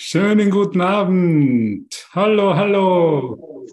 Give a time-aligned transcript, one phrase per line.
[0.00, 2.08] Schönen guten Abend.
[2.12, 3.66] Hallo, hallo.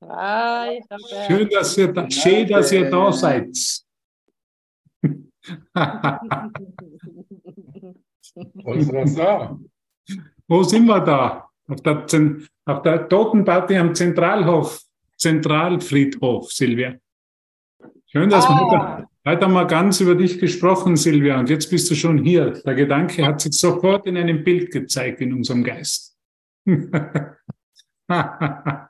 [0.00, 0.80] Hi,
[1.26, 3.48] Schön, dass ihr da, schön, dass ihr da seid.
[8.62, 8.74] Wo
[9.16, 9.58] da?
[10.62, 11.50] Sind wir da?
[11.66, 12.06] Auf der,
[12.66, 14.80] auf der Totenparty am Zentralhof,
[15.16, 16.94] Zentralfriedhof, Silvia.
[18.06, 19.04] Schön, dass wir Ah.
[19.26, 22.52] Heute, haben wir ganz über dich gesprochen, Silvia, und jetzt bist du schon hier.
[22.64, 26.16] Der Gedanke hat sich sofort in einem Bild gezeigt in unserem Geist.
[28.08, 28.88] ah,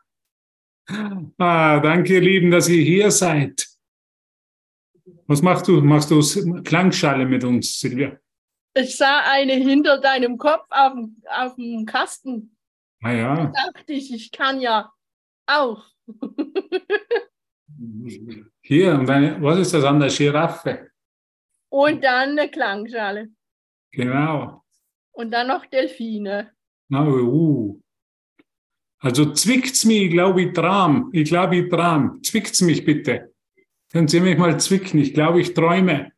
[1.80, 3.66] danke, ihr Lieben, dass ihr hier seid.
[5.26, 5.80] Was machst du?
[5.80, 6.20] Machst du
[6.62, 8.18] Klangschale mit uns, Silvia?
[8.74, 12.56] Ich sah eine hinter deinem Kopf auf dem, auf dem Kasten.
[13.02, 13.52] Ah ja.
[13.74, 14.92] Dachte ich, ich kann ja
[15.46, 15.84] auch.
[18.68, 20.90] Hier, und eine, was ist das an der Giraffe?
[21.68, 23.28] Und dann eine Klangschale.
[23.92, 24.64] Genau.
[25.12, 26.50] Und dann noch Delfine.
[26.88, 27.80] Na, uh.
[28.98, 31.10] Also zwickt's mich, ich glaube, ich tram.
[31.12, 32.20] Ich glaube, ich tram.
[32.24, 33.32] Zwickt's mich bitte.
[33.92, 34.98] Können Sie mich mal zwicken?
[34.98, 36.10] Ich glaube, ich träume.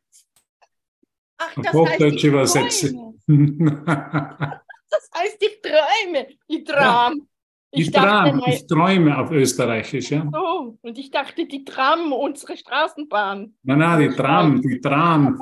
[1.37, 2.93] Ach, Auf das heißt, Hochdeutsch ich übersetze.
[3.27, 3.83] träume.
[4.89, 6.27] Das heißt, ich träume.
[6.47, 7.29] Ich tram.
[7.71, 10.27] Ich Ich dachte tram, ich träume auf Österreichisch, ja.
[10.31, 10.77] so.
[10.81, 13.53] Und ich dachte, die Tram, unsere Straßenbahn.
[13.63, 15.39] Nein, nein, die Tram, die Tram.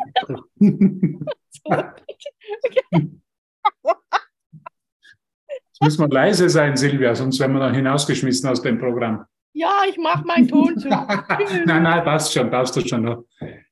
[5.80, 9.26] Jetzt müssen wir leise sein, Silvia, sonst werden wir noch hinausgeschmissen aus dem Programm.
[9.54, 10.88] Ja, ich mache meinen Ton zu.
[10.90, 13.26] nein, nein, passt schon, darfst du schon noch.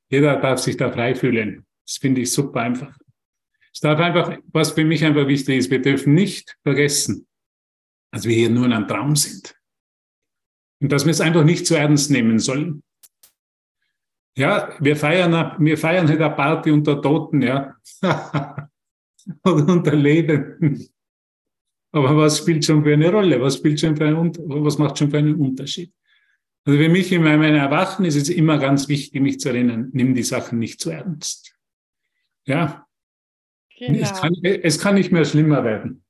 [0.08, 1.66] Jeder darf sich da frei fühlen.
[1.84, 2.96] Das finde ich super einfach.
[3.72, 7.26] Es darf einfach, was für mich einfach wichtig ist, wir dürfen nicht vergessen,
[8.16, 9.54] dass wir hier nur in einem Traum sind.
[10.80, 12.82] Und dass wir es einfach nicht zu ernst nehmen sollen.
[14.38, 17.76] Ja, wir feiern, wir feiern halt eine Party unter Toten, ja.
[19.44, 20.88] Oder unter Lebenden.
[21.92, 23.40] Aber was spielt schon für eine Rolle?
[23.40, 25.92] Was spielt schon für einen, was macht schon für einen Unterschied?
[26.64, 30.14] Also für mich in meinem Erwachen ist es immer ganz wichtig, mich zu erinnern, nimm
[30.14, 31.54] die Sachen nicht zu ernst.
[32.46, 32.86] Ja,
[33.78, 34.20] es, Genau.
[34.20, 36.02] kann, es kann nicht mehr schlimmer werden.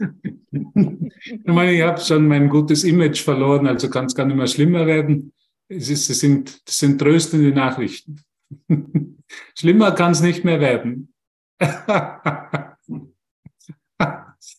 [0.00, 4.46] Ich meine, ich habe schon mein gutes Image verloren, also kann es gar nicht mehr
[4.46, 5.32] schlimmer werden.
[5.68, 8.22] Es, ist, es, sind, es sind tröstende Nachrichten.
[9.58, 11.12] schlimmer kann es nicht mehr werden.
[11.58, 12.76] da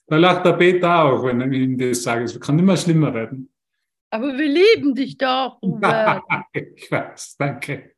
[0.09, 2.25] lacht der Peter auch, wenn ich ihm das sage.
[2.25, 3.49] Es kann immer schlimmer werden.
[4.11, 6.21] Aber wir lieben dich doch, Uwe.
[6.53, 7.93] ich weiß, danke.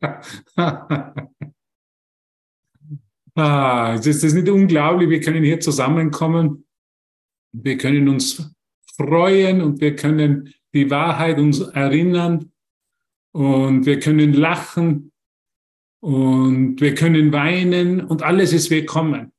[3.36, 6.66] Ah, es ist das nicht unglaublich, wir können hier zusammenkommen,
[7.52, 8.54] wir können uns
[8.96, 12.52] freuen und wir können die Wahrheit uns erinnern
[13.34, 15.12] und wir können lachen
[16.02, 19.32] und wir können weinen und alles ist willkommen.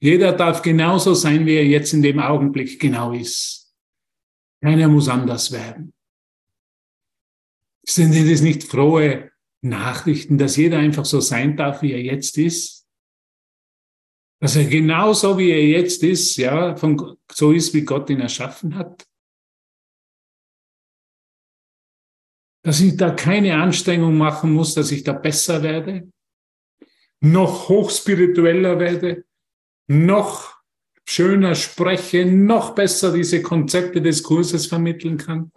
[0.00, 3.74] Jeder darf genauso sein, wie er jetzt in dem Augenblick genau ist.
[4.62, 5.92] Keiner muss anders werden.
[7.86, 9.30] Sind das nicht frohe
[9.62, 12.86] Nachrichten, dass jeder einfach so sein darf, wie er jetzt ist?
[14.40, 18.74] Dass er genauso, wie er jetzt ist, ja, von, so ist, wie Gott ihn erschaffen
[18.76, 19.06] hat?
[22.62, 26.10] Dass ich da keine Anstrengung machen muss, dass ich da besser werde,
[27.20, 29.24] noch hochspiritueller werde,
[29.88, 30.56] noch
[31.08, 35.52] schöner spreche, noch besser diese Konzepte des Kurses vermitteln kann.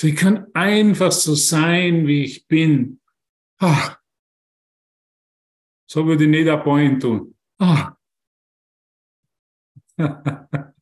[0.00, 3.00] So, ich kann einfach so sein, wie ich bin.
[3.58, 3.96] Ah.
[5.90, 7.34] So würde Neda Point tun.
[7.58, 7.96] Ah.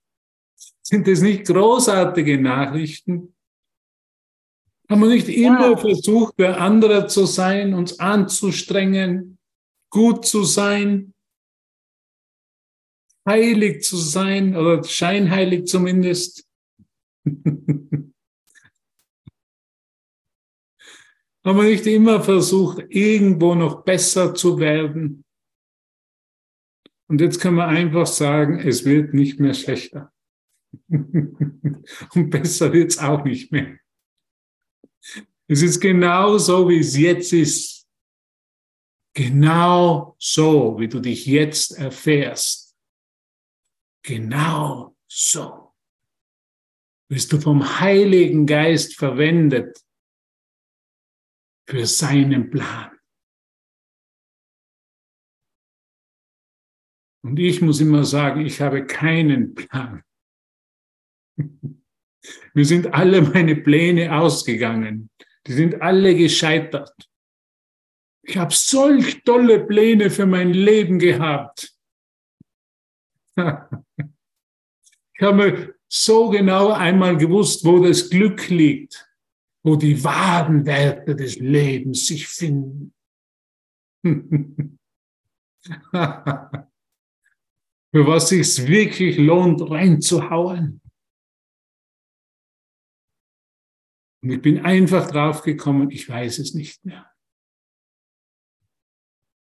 [0.83, 3.35] Sind das nicht großartige Nachrichten?
[4.91, 5.77] Haben wir nicht immer Ja.
[5.79, 9.39] versucht, für andere zu sein, uns anzustrengen,
[9.89, 11.15] gut zu sein,
[13.27, 16.47] heilig zu sein oder scheinheilig zumindest?
[21.47, 25.25] Haben wir nicht immer versucht, irgendwo noch besser zu werden?
[27.09, 30.13] Und jetzt können wir einfach sagen, es wird nicht mehr schlechter.
[30.89, 33.79] Und besser wird es auch nicht mehr.
[35.47, 37.87] Es ist genau so, wie es jetzt ist.
[39.15, 42.77] Genau so, wie du dich jetzt erfährst.
[44.03, 45.73] Genau so
[47.09, 49.86] wirst du vom Heiligen Geist verwendet
[51.69, 52.97] für seinen Plan.
[57.25, 60.03] Und ich muss immer sagen, ich habe keinen Plan.
[62.55, 65.11] Mir sind alle meine Pläne ausgegangen.
[65.47, 67.09] Die sind alle gescheitert.
[68.23, 71.73] Ich habe solch tolle Pläne für mein Leben gehabt.
[75.19, 79.06] Ich habe so genau einmal gewusst, wo das Glück liegt,
[79.67, 82.95] wo die wahren Werte des Lebens sich finden.
[84.05, 84.79] Für
[87.93, 90.81] was sich wirklich lohnt, reinzuhauen.
[94.23, 97.11] Und ich bin einfach draufgekommen, ich weiß es nicht mehr.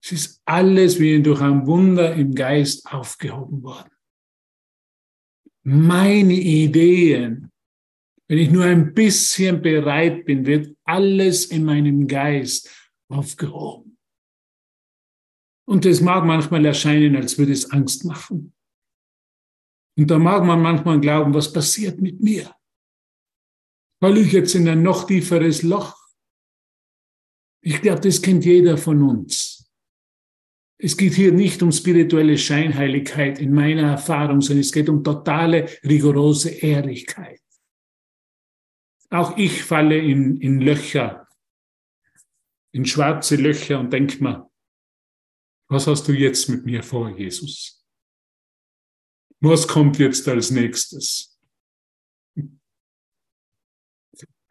[0.02, 3.90] Es ist alles wie durch ein Wunder im Geist aufgehoben worden.
[5.64, 7.50] Meine Ideen,
[8.28, 12.70] wenn ich nur ein bisschen bereit bin, wird alles in meinem Geist
[13.08, 13.98] aufgehoben.
[15.66, 18.54] Und es mag manchmal erscheinen, als würde es Angst machen.
[19.96, 22.54] Und da mag man manchmal glauben, was passiert mit mir?
[24.00, 25.96] Weil ich jetzt in ein noch tieferes Loch?
[27.62, 29.70] Ich glaube, das kennt jeder von uns.
[30.78, 35.66] Es geht hier nicht um spirituelle Scheinheiligkeit in meiner Erfahrung, sondern es geht um totale,
[35.84, 37.40] rigorose Ehrlichkeit.
[39.14, 41.28] Auch ich falle in, in Löcher,
[42.72, 44.50] in schwarze Löcher und denke mir,
[45.68, 47.86] was hast du jetzt mit mir vor, Jesus?
[49.40, 51.38] Was kommt jetzt als nächstes?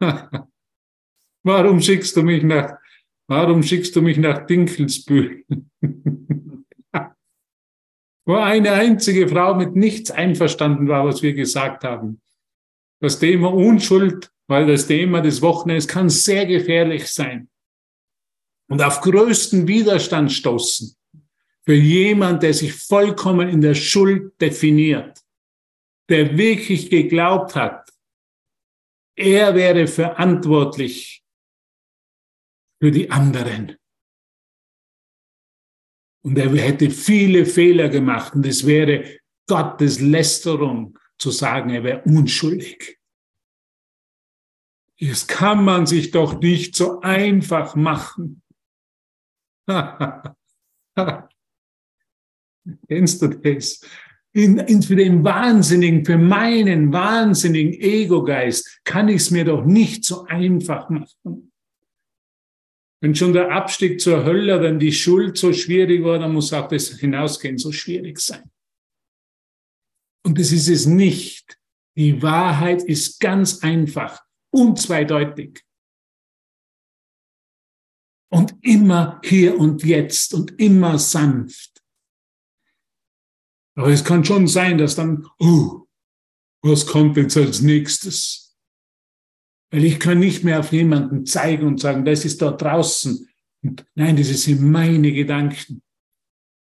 [1.42, 2.78] Warum schickst du mich nach
[3.26, 5.46] Warum schickst du mich nach Dinkelsbühl?
[8.26, 12.22] Wo eine einzige Frau mit nichts einverstanden war, was wir gesagt haben.
[13.00, 17.48] Das Thema Unschuld, weil das Thema des Wochenendes kann sehr gefährlich sein
[18.68, 20.94] und auf größten Widerstand stoßen
[21.64, 25.20] für jemand, der sich vollkommen in der Schuld definiert,
[26.08, 27.88] der wirklich geglaubt hat,
[29.16, 31.24] er wäre verantwortlich
[32.80, 33.76] für die anderen.
[36.22, 42.02] Und er hätte viele Fehler gemacht und es wäre Gottes Lästerung zu sagen, er wäre
[42.02, 42.98] unschuldig.
[45.00, 48.42] Das kann man sich doch nicht so einfach machen.
[52.88, 53.80] Kennst du das?
[54.32, 60.04] In, in, für den wahnsinnigen, für meinen wahnsinnigen Ego-Geist kann ich es mir doch nicht
[60.04, 61.52] so einfach machen.
[63.00, 66.68] Wenn schon der Abstieg zur Hölle, wenn die Schuld so schwierig war, dann muss auch
[66.68, 68.50] das Hinausgehen so schwierig sein.
[70.24, 71.58] Und das ist es nicht.
[71.96, 74.23] Die Wahrheit ist ganz einfach,
[74.54, 75.64] unzweideutig.
[78.30, 81.82] Und immer hier und jetzt und immer sanft.
[83.76, 85.86] Aber es kann schon sein, dass dann, oh,
[86.62, 88.56] was kommt jetzt als nächstes?
[89.70, 93.28] Weil ich kann nicht mehr auf jemanden zeigen und sagen, das ist dort draußen.
[93.62, 95.82] Und nein, das sind meine Gedanken,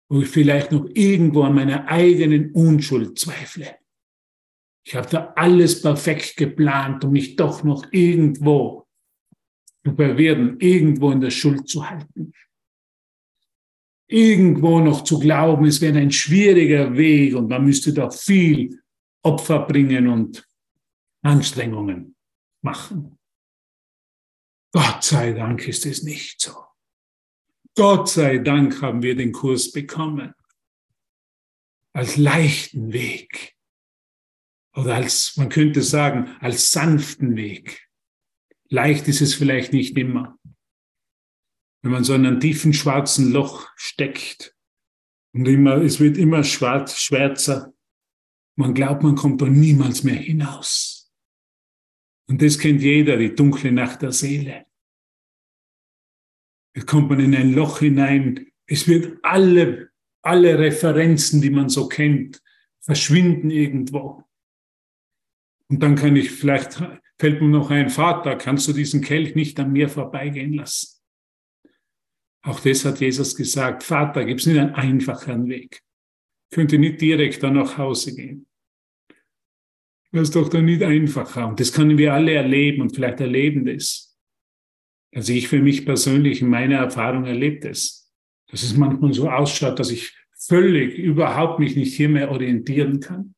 [0.10, 3.78] wo ich vielleicht noch irgendwo an meiner eigenen Unschuld zweifle.
[4.88, 8.88] Ich habe da alles perfekt geplant, um mich doch noch irgendwo
[9.84, 12.32] zu verwirren, irgendwo in der Schuld zu halten.
[14.10, 18.82] Irgendwo noch zu glauben, es wäre ein schwieriger Weg und man müsste da viel
[19.24, 20.48] Opfer bringen und
[21.22, 22.16] Anstrengungen
[22.64, 23.20] machen.
[24.72, 26.64] Gott sei Dank ist es nicht so.
[27.76, 30.34] Gott sei Dank haben wir den Kurs bekommen.
[31.94, 33.57] Als leichten Weg.
[34.78, 37.90] Oder als, man könnte sagen, als sanften Weg.
[38.70, 40.38] Leicht ist es vielleicht nicht immer.
[41.82, 44.56] Wenn man so in einem tiefen schwarzen Loch steckt
[45.34, 47.74] und immer, es wird immer schwarz, schwärzer.
[48.56, 51.12] Man glaubt, man kommt da niemals mehr hinaus.
[52.28, 54.68] Und das kennt jeder, die dunkle Nacht der Seele.
[56.76, 58.52] Da kommt man in ein Loch hinein.
[58.68, 59.90] Es wird alle,
[60.22, 62.44] alle Referenzen, die man so kennt,
[62.80, 64.27] verschwinden irgendwo.
[65.70, 66.82] Und dann kann ich, vielleicht
[67.20, 71.02] fällt mir noch ein, Vater, kannst du diesen Kelch nicht an mir vorbeigehen lassen?
[72.44, 75.82] Auch das hat Jesus gesagt, Vater, gibt es nicht einen einfacheren Weg.
[76.52, 78.48] Könnte nicht direkt dann nach Hause gehen.
[80.14, 81.48] Das ist doch dann nicht einfacher.
[81.48, 84.18] Und das können wir alle erleben und vielleicht erleben das.
[85.14, 88.14] Also ich für mich persönlich in meiner Erfahrung erlebt es,
[88.50, 93.36] dass es manchmal so ausschaut, dass ich völlig überhaupt mich nicht hier mehr orientieren kann.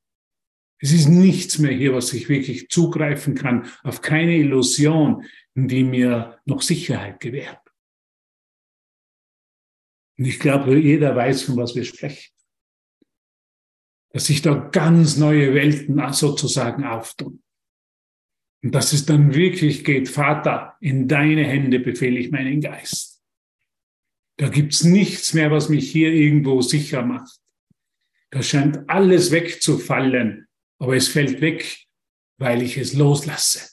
[0.81, 6.39] Es ist nichts mehr hier, was ich wirklich zugreifen kann, auf keine Illusion, die mir
[6.45, 7.59] noch Sicherheit gewährt.
[10.17, 12.31] Und ich glaube, jeder weiß, von was wir sprechen
[14.11, 17.41] dass sich da ganz neue Welten sozusagen auftun.
[18.63, 23.21] Und dass es dann wirklich geht, Vater, in deine Hände befehle ich meinen Geist.
[24.37, 27.39] Da gibt's nichts mehr, was mich hier irgendwo sicher macht.
[28.31, 30.47] Da scheint alles wegzufallen,
[30.79, 31.85] aber es fällt weg,
[32.37, 33.69] weil ich es loslasse,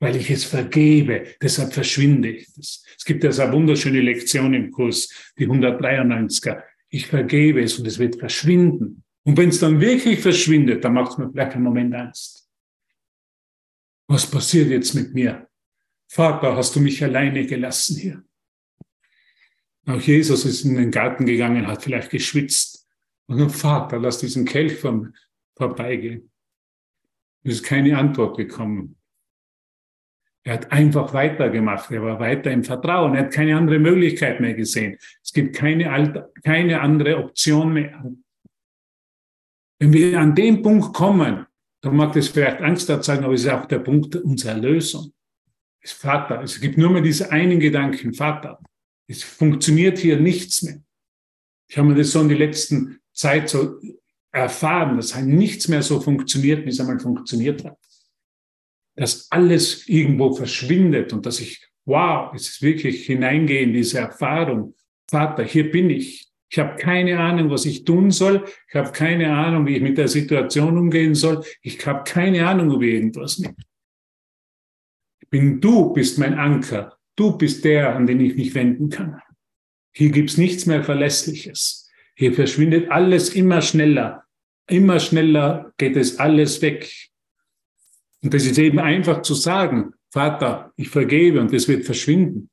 [0.00, 1.26] weil ich es vergebe.
[1.40, 2.48] Deshalb verschwinde ich.
[2.56, 6.62] Es gibt ja so eine wunderschöne Lektion im Kurs, die 193er.
[6.88, 9.04] Ich vergebe es und es wird verschwinden.
[9.24, 12.48] Und wenn es dann wirklich verschwindet, dann macht es mir vielleicht einen Moment Angst.
[14.06, 15.48] Was passiert jetzt mit mir?
[16.08, 18.24] Vater, hast du mich alleine gelassen hier?
[19.86, 22.86] Auch Jesus ist in den Garten gegangen, hat vielleicht geschwitzt.
[23.26, 25.14] Und dann, Vater, lass diesen Kelch vom,
[25.56, 26.30] vorbeigehen.
[27.44, 28.96] Es ist keine Antwort gekommen.
[30.46, 31.90] Er hat einfach weitergemacht.
[31.90, 33.14] Er war weiter im Vertrauen.
[33.14, 34.98] Er hat keine andere Möglichkeit mehr gesehen.
[35.22, 38.04] Es gibt keine, keine andere Option mehr.
[39.78, 41.46] Wenn wir an den Punkt kommen,
[41.80, 45.12] dann mag das vielleicht Angst erzeugen, aber es ist auch der Punkt unserer Lösung.
[45.80, 46.42] Es ist Vater.
[46.42, 48.58] Es gibt nur mehr diese einen Gedanken, Vater.
[49.06, 50.82] Es funktioniert hier nichts mehr.
[51.68, 53.78] Ich habe mir das so in die letzten Zeit so
[54.34, 57.78] erfahren, dass halt nichts mehr so funktioniert, wie es einmal funktioniert hat.
[58.96, 64.74] Dass alles irgendwo verschwindet und dass ich, wow, es ist wirklich hineingehe in diese Erfahrung.
[65.08, 66.28] Vater, hier bin ich.
[66.50, 68.44] Ich habe keine Ahnung, was ich tun soll.
[68.68, 71.44] Ich habe keine Ahnung, wie ich mit der Situation umgehen soll.
[71.62, 73.54] Ich habe keine Ahnung über irgendwas nicht.
[75.20, 76.96] Ich bin du, bist mein Anker.
[77.16, 79.20] Du bist der, an den ich mich wenden kann.
[79.92, 81.88] Hier gibt's nichts mehr Verlässliches.
[82.16, 84.23] Hier verschwindet alles immer schneller.
[84.66, 86.90] Immer schneller geht es alles weg.
[88.22, 92.48] Und das ist eben einfach zu sagen, Vater, ich vergebe und es wird verschwinden.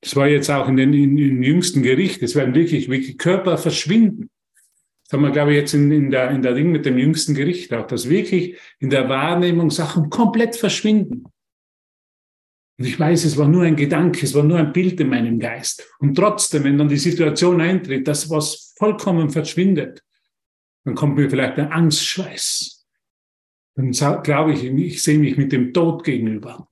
[0.00, 2.22] Das war jetzt auch in den, in, im jüngsten Gericht.
[2.22, 4.30] Es werden wirklich, wirklich Körper verschwinden.
[5.04, 7.34] Das haben wir, glaube ich, jetzt in, in, der, in der Ring mit dem jüngsten
[7.34, 11.24] Gericht auch, dass wirklich in der Wahrnehmung Sachen komplett verschwinden.
[12.78, 15.38] Und ich weiß, es war nur ein Gedanke, es war nur ein Bild in meinem
[15.38, 15.86] Geist.
[15.98, 20.02] Und trotzdem, wenn dann die Situation eintritt, dass was vollkommen verschwindet,
[20.84, 22.86] dann kommt mir vielleicht ein Angstschweiß.
[23.74, 26.68] Dann glaube ich, ich sehe mich mit dem Tod gegenüber.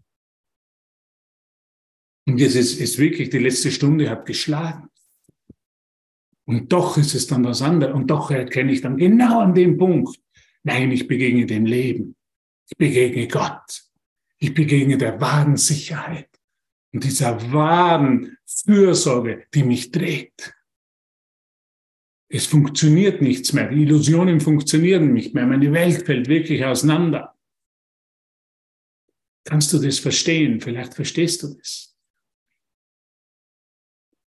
[2.27, 4.89] Und jetzt ist, ist wirklich, die letzte Stunde hat geschlagen.
[6.45, 7.95] Und doch ist es dann was anderes.
[7.95, 10.19] Und doch erkenne ich dann genau an dem Punkt,
[10.63, 12.17] nein, ich begegne dem Leben.
[12.69, 13.85] Ich begegne Gott.
[14.39, 16.29] Ich begegne der wahren Sicherheit
[16.93, 20.55] und dieser wahren Fürsorge, die mich trägt.
[22.31, 23.69] Es funktioniert nichts mehr.
[23.69, 25.47] Die Illusionen funktionieren nicht mehr.
[25.47, 27.35] Meine Welt fällt wirklich auseinander.
[29.45, 30.61] Kannst du das verstehen?
[30.61, 31.97] Vielleicht verstehst du das.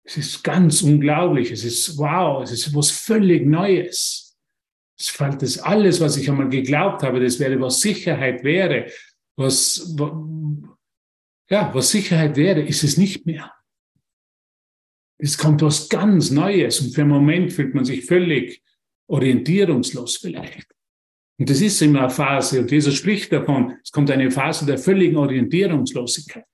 [0.03, 1.51] Es ist ganz unglaublich.
[1.51, 2.41] Es ist wow.
[2.41, 4.29] Es ist was völlig Neues.
[4.99, 8.91] Es fällt das alles, was ich einmal geglaubt habe, das wäre, was Sicherheit wäre,
[9.37, 9.95] was,
[11.49, 13.53] ja, was Sicherheit wäre, ist es nicht mehr.
[15.21, 18.63] Es kommt was ganz Neues und für einen Moment fühlt man sich völlig
[19.07, 20.67] orientierungslos vielleicht.
[21.37, 24.77] Und das ist immer eine Phase und Jesus spricht davon, es kommt eine Phase der
[24.77, 26.45] völligen Orientierungslosigkeit.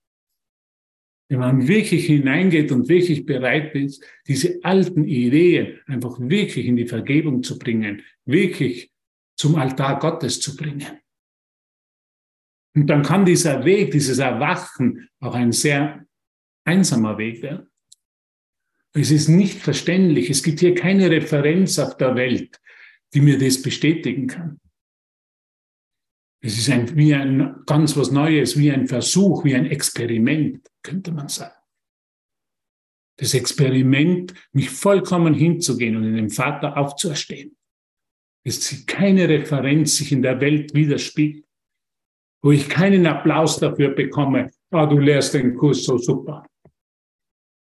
[1.28, 6.88] Wenn man wirklich hineingeht und wirklich bereit ist, diese alten Ideen einfach wirklich in die
[6.88, 8.92] Vergebung zu bringen, wirklich
[9.36, 11.00] zum Altar Gottes zu bringen.
[12.76, 16.06] Und dann kann dieser Weg, dieses Erwachen auch ein sehr
[16.64, 17.68] einsamer Weg werden.
[18.96, 20.30] Es ist nicht verständlich.
[20.30, 22.60] Es gibt hier keine Referenz auf der Welt,
[23.14, 24.60] die mir das bestätigen kann.
[26.42, 31.12] Es ist ein, wie ein ganz was Neues, wie ein Versuch, wie ein Experiment, könnte
[31.12, 31.56] man sagen.
[33.18, 37.58] Das Experiment, mich vollkommen hinzugehen und in dem Vater aufzuerstehen.
[38.44, 41.46] Es ist keine Referenz sich in der Welt widerspiegelt
[42.46, 46.46] wo ich keinen Applaus dafür bekomme, ah, du lehrst den Kurs so super.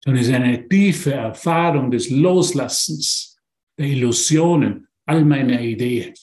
[0.04, 3.38] Sondern es ist eine tiefe Erfahrung des Loslassens,
[3.78, 6.14] der Illusionen, all meiner Ideen.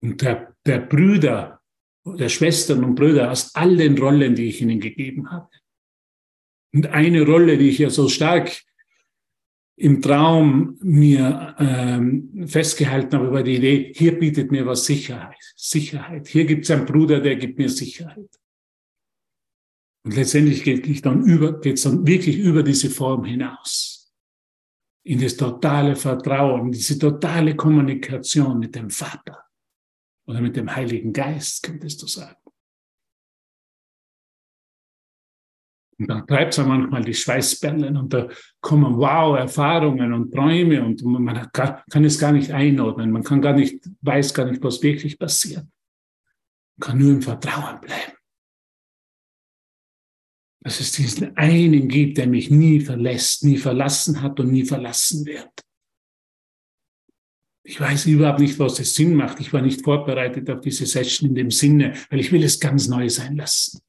[0.00, 1.60] Und der, der Brüder,
[2.04, 5.48] der Schwestern und Brüder aus all den Rollen, die ich ihnen gegeben habe.
[6.72, 8.62] Und eine Rolle, die ich ja so stark
[9.76, 15.36] im Traum mir ähm, festgehalten habe über die Idee, hier bietet mir was Sicherheit.
[15.56, 16.26] Sicherheit.
[16.28, 18.28] Hier gibt es einen Bruder, der gibt mir Sicherheit.
[20.08, 24.10] Und letztendlich geht es dann, geht's dann wirklich über diese Form hinaus.
[25.04, 29.44] In das totale Vertrauen, diese totale Kommunikation mit dem Vater
[30.26, 32.40] oder mit dem Heiligen Geist, könntest du sagen.
[35.98, 38.30] Und dann treibt es manchmal die Schweißperlen und da
[38.62, 43.10] kommen wow, Erfahrungen und Träume und man kann es gar nicht einordnen.
[43.10, 45.66] Man kann gar nicht, weiß gar nicht, was wirklich passiert.
[46.78, 48.17] Man kann nur im Vertrauen bleiben.
[50.68, 55.24] Dass es diesen einen gibt, der mich nie verlässt, nie verlassen hat und nie verlassen
[55.24, 55.48] wird.
[57.64, 59.40] Ich weiß überhaupt nicht, was es Sinn macht.
[59.40, 62.86] Ich war nicht vorbereitet auf diese Session in dem Sinne, weil ich will es ganz
[62.86, 63.80] neu sein lassen.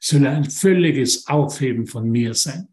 [0.00, 2.66] Es soll ein völliges Aufheben von mir sein.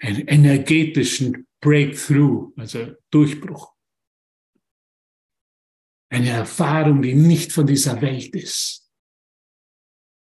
[0.00, 3.72] Einen energetischen Breakthrough, also Durchbruch.
[6.08, 8.79] Eine Erfahrung, die nicht von dieser Welt ist.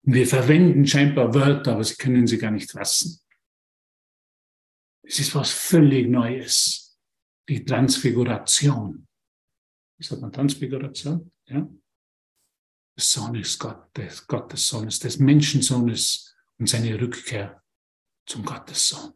[0.04, 3.20] Wir verwenden scheinbar Wörter, aber sie können sie gar nicht fassen.
[5.02, 6.98] Es ist was völlig Neues.
[7.48, 9.06] Die Transfiguration.
[9.98, 11.32] Wie sagt man Transfiguration?
[11.46, 11.60] Ja?
[11.60, 17.62] Der Sohn ist Gott, des Gottes Sohnes, des Menschensohnes und seine Rückkehr
[18.26, 19.12] zum Gottessohn.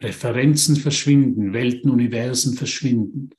[0.00, 3.30] Referenzen verschwinden, Welten, Universen verschwinden,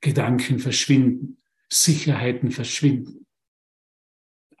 [0.00, 3.26] Gedanken verschwinden, Sicherheiten verschwinden.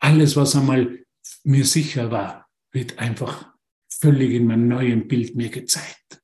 [0.00, 1.04] Alles, was einmal
[1.44, 3.54] mir sicher war, wird einfach
[3.88, 6.22] völlig in meinem neuen Bild mir gezeigt.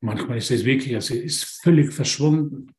[0.00, 2.72] Manchmal ist es wirklich, also es ist völlig verschwunden.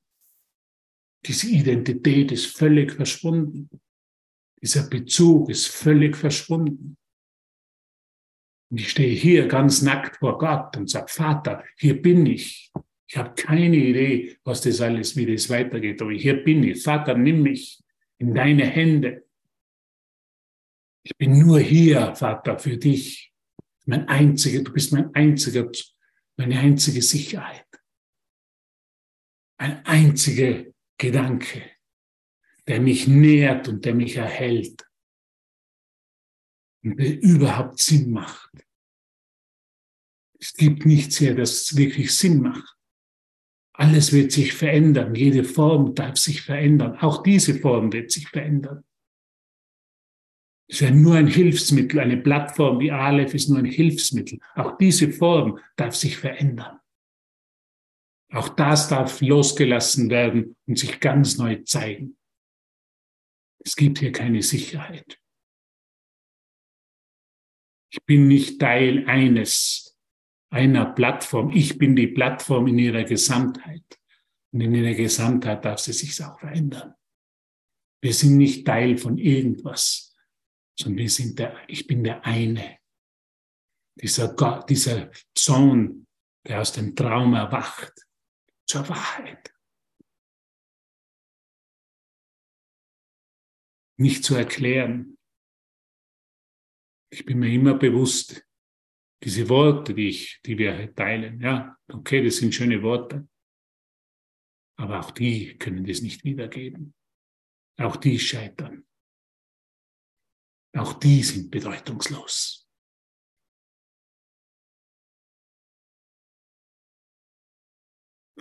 [1.25, 3.69] Diese Identität ist völlig verschwunden.
[4.61, 6.97] Dieser Bezug ist völlig verschwunden.
[8.71, 12.71] Und ich stehe hier ganz nackt vor Gott und sage, Vater, hier bin ich.
[13.07, 16.81] Ich habe keine Idee, was das alles, wie das weitergeht, aber hier bin ich.
[16.81, 17.83] Vater, nimm mich
[18.17, 19.27] in deine Hände.
[21.03, 23.33] Ich bin nur hier, Vater, für dich.
[23.85, 25.69] Mein einziger, du bist mein einziger,
[26.37, 27.65] meine einzige Sicherheit.
[29.57, 31.63] Ein einziger Gedanke,
[32.67, 34.83] der mich nährt und der mich erhält
[36.83, 38.51] und der überhaupt Sinn macht.
[40.39, 42.77] Es gibt nichts hier, das wirklich Sinn macht.
[43.73, 45.15] Alles wird sich verändern.
[45.15, 46.97] Jede Form darf sich verändern.
[46.97, 48.83] Auch diese Form wird sich verändern.
[50.71, 51.99] Es ist ja nur ein Hilfsmittel.
[51.99, 54.39] Eine Plattform wie Aleph ist nur ein Hilfsmittel.
[54.55, 56.79] Auch diese Form darf sich verändern.
[58.31, 62.17] Auch das darf losgelassen werden und sich ganz neu zeigen.
[63.59, 65.19] Es gibt hier keine Sicherheit.
[67.91, 69.99] Ich bin nicht Teil eines,
[70.49, 71.51] einer Plattform.
[71.51, 73.83] Ich bin die Plattform in ihrer Gesamtheit.
[74.53, 76.93] Und in ihrer Gesamtheit darf sie sich auch verändern.
[78.01, 80.10] Wir sind nicht Teil von irgendwas,
[80.81, 82.79] sondern wir sind der, ich bin der eine.
[84.01, 86.07] Dieser Gott, dieser Sohn,
[86.47, 87.93] der aus dem Traum erwacht,
[88.67, 89.53] zur Wahrheit.
[93.97, 95.17] Nicht zu erklären,
[97.13, 98.47] ich bin mir immer bewusst,
[99.23, 103.27] diese Worte, die, ich, die wir teilen, ja, okay, das sind schöne Worte,
[104.79, 106.95] aber auch die können das nicht wiedergeben.
[107.77, 108.87] Auch die scheitern.
[110.73, 112.67] Auch die sind bedeutungslos.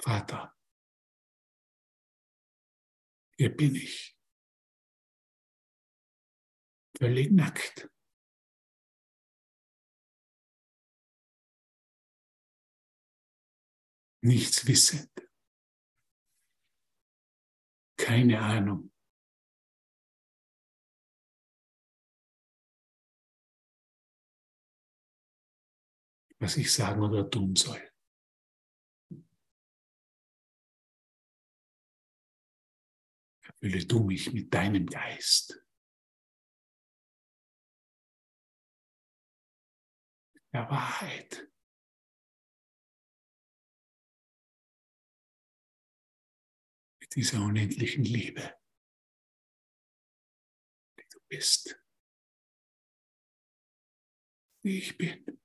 [0.02, 0.56] Vater,
[3.36, 4.16] hier bin ich,
[6.96, 7.90] völlig nackt.
[14.22, 15.10] nichts wissend.
[17.96, 18.92] Keine Ahnung.
[26.40, 27.81] Was ich sagen oder tun soll.
[33.42, 35.62] Erfülle du mich mit deinem Geist.
[40.53, 41.46] Der Wahrheit.
[47.16, 48.57] dieser unendlichen Liebe,
[50.96, 51.76] die du bist,
[54.62, 55.39] wie ich bin.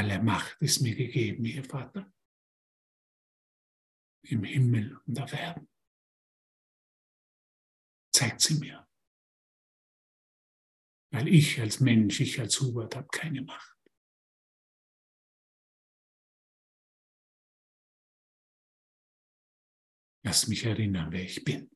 [0.00, 2.10] Alle Macht ist mir gegeben, ihr Vater,
[4.22, 5.68] im Himmel und auf Erden
[8.10, 8.88] zeigt sie mir.
[11.12, 13.76] Weil ich als Mensch, ich als Hubert habe keine Macht.
[20.24, 21.70] Lass mich erinnern, wer ich bin.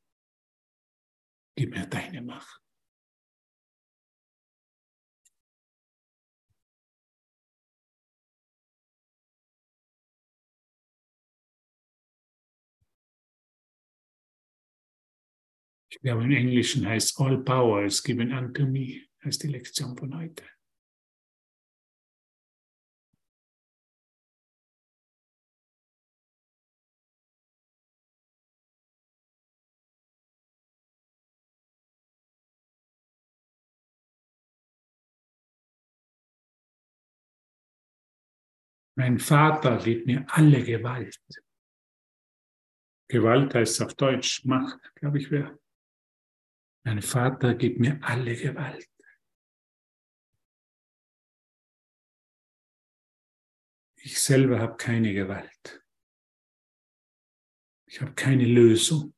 [1.55, 2.64] Gib mir deine Macht.
[16.05, 20.15] Wir haben im Englischen heißt All Power is given unto me, heißt die Lektion von
[20.15, 20.43] heute.
[38.95, 41.19] Mein Vater gibt mir alle Gewalt.
[43.07, 45.64] Gewalt heißt auf Deutsch Macht, glaube ich, wäre
[46.85, 48.87] mein Vater gibt mir alle Gewalt.
[53.95, 55.83] Ich selber habe keine Gewalt.
[57.87, 59.15] Ich habe keine Lösung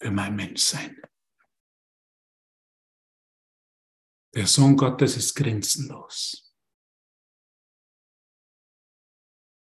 [0.00, 0.98] für mein Menschsein.
[4.34, 6.56] Der Sohn Gottes ist grenzenlos.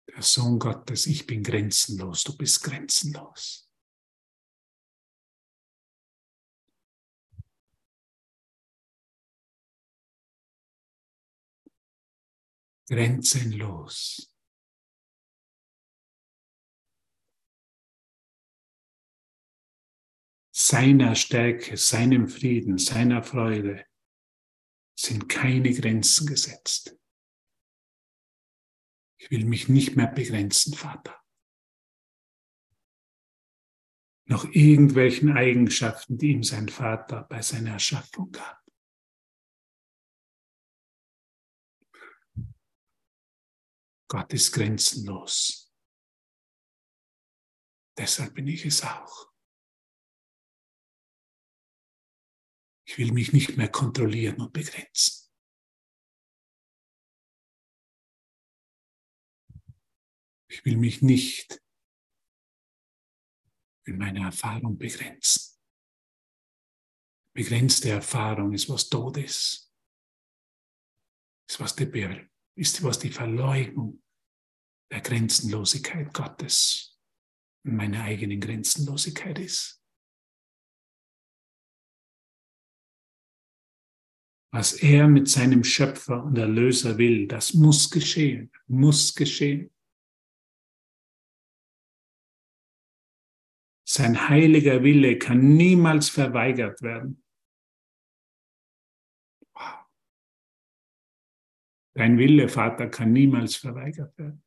[0.07, 3.66] Der Sohn Gottes, ich bin grenzenlos, du bist grenzenlos.
[12.89, 14.33] Grenzenlos.
[20.55, 23.85] Seiner Stärke, seinem Frieden, seiner Freude
[24.97, 26.97] sind keine Grenzen gesetzt.
[29.19, 31.21] Ich will mich nicht mehr begrenzen, Vater.
[34.25, 38.66] Noch irgendwelchen Eigenschaften, die ihm sein Vater bei seiner Erschaffung gab.
[44.07, 45.73] Gott ist grenzenlos.
[47.97, 49.33] Deshalb bin ich es auch.
[52.87, 55.29] Ich will mich nicht mehr kontrollieren und begrenzen.
[60.49, 61.61] Ich will mich nicht
[63.85, 65.59] in meiner Erfahrung begrenzen.
[67.35, 69.71] Begrenzte Erfahrung ist was Todes.
[71.49, 71.75] Ist was
[72.57, 74.01] die, ist was die Verleugnung
[74.91, 76.97] der Grenzenlosigkeit Gottes
[77.65, 79.81] und meiner eigenen Grenzenlosigkeit ist.
[84.53, 89.71] Was er mit seinem Schöpfer und Erlöser will, das muss geschehen, muss geschehen.
[93.87, 97.23] Sein heiliger Wille kann niemals verweigert werden.
[101.97, 104.43] Dein Wille, Vater, kann niemals verweigert werden.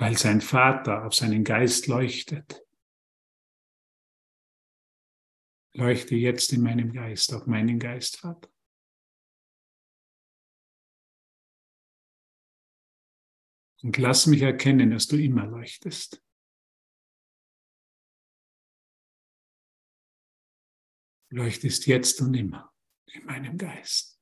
[0.00, 2.64] weil sein Vater auf seinen Geist leuchtet.
[5.74, 8.48] Leuchte jetzt in meinem Geist, auf meinen Geist, Vater.
[13.82, 16.24] Und lass mich erkennen, dass du immer leuchtest.
[21.30, 22.72] Leuchtest jetzt und immer
[23.12, 24.20] in meinem Geist.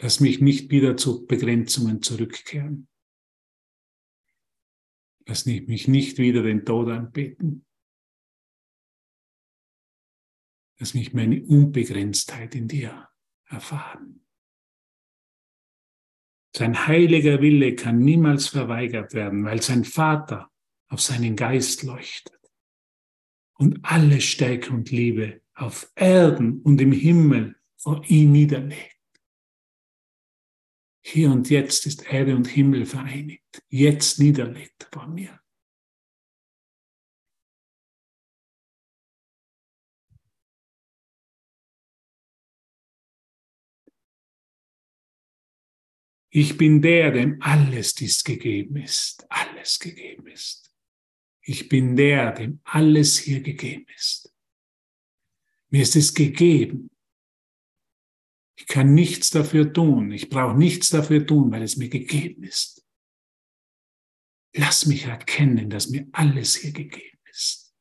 [0.00, 2.88] Lass mich nicht wieder zu Begrenzungen zurückkehren.
[5.26, 7.64] Lass mich nicht wieder den Tod anbeten.
[10.78, 13.08] Lass mich meine Unbegrenztheit in dir
[13.46, 14.26] erfahren.
[16.56, 20.52] Sein heiliger Wille kann niemals verweigert werden, weil sein Vater
[20.88, 22.33] auf seinen Geist leuchtet
[23.54, 28.98] und alle Stärke und Liebe auf Erden und im Himmel vor ihm niederlegt.
[31.06, 35.38] Hier und jetzt ist Erde und Himmel vereinigt, jetzt niederlegt vor mir.
[46.36, 50.73] Ich bin der, dem alles dies gegeben ist, alles gegeben ist.
[51.46, 54.34] Ich bin der, dem alles hier gegeben ist.
[55.68, 56.90] Mir ist es gegeben,
[58.56, 60.12] ich kann nichts dafür tun.
[60.12, 62.86] Ich brauche nichts dafür tun, weil es mir gegeben ist.
[64.54, 67.74] Lass mich erkennen, dass mir alles hier gegeben ist.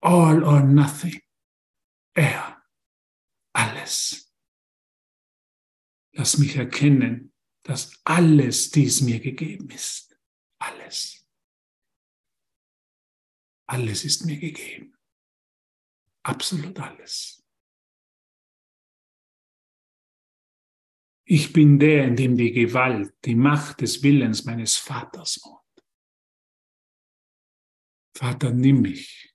[0.00, 1.20] All or nothing.
[2.14, 2.62] Er.
[3.54, 4.32] Alles.
[6.12, 10.16] Lass mich erkennen, dass alles dies mir gegeben ist.
[10.58, 11.23] Alles.
[13.66, 14.96] Alles ist mir gegeben.
[16.22, 17.44] Absolut alles.
[21.26, 25.60] Ich bin der, in dem die Gewalt, die Macht des Willens meines Vaters wohnt.
[28.16, 29.34] Vater, nimm mich.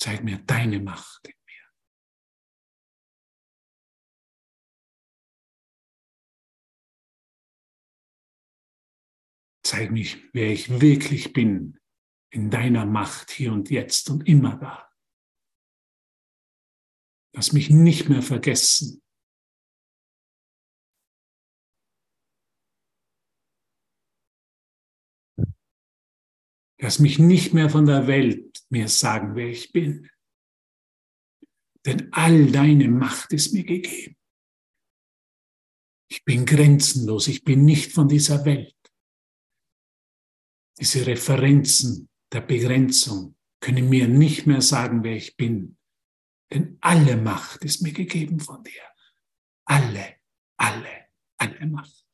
[0.00, 1.68] Zeig mir deine Macht in mir.
[9.64, 11.77] Zeig mich, wer ich wirklich bin,
[12.30, 14.90] in deiner Macht hier und jetzt und immer da.
[17.34, 19.02] Lass mich nicht mehr vergessen,
[26.80, 30.08] Lass mich nicht mehr von der Welt mir sagen, wer ich bin.
[31.84, 34.16] Denn all deine Macht ist mir gegeben.
[36.10, 38.76] Ich bin grenzenlos, ich bin nicht von dieser Welt.
[40.78, 45.78] Diese Referenzen der Begrenzung können mir nicht mehr sagen, wer ich bin.
[46.50, 48.82] Denn alle Macht ist mir gegeben von dir.
[49.66, 50.16] Alle,
[50.56, 52.04] alle, alle Macht.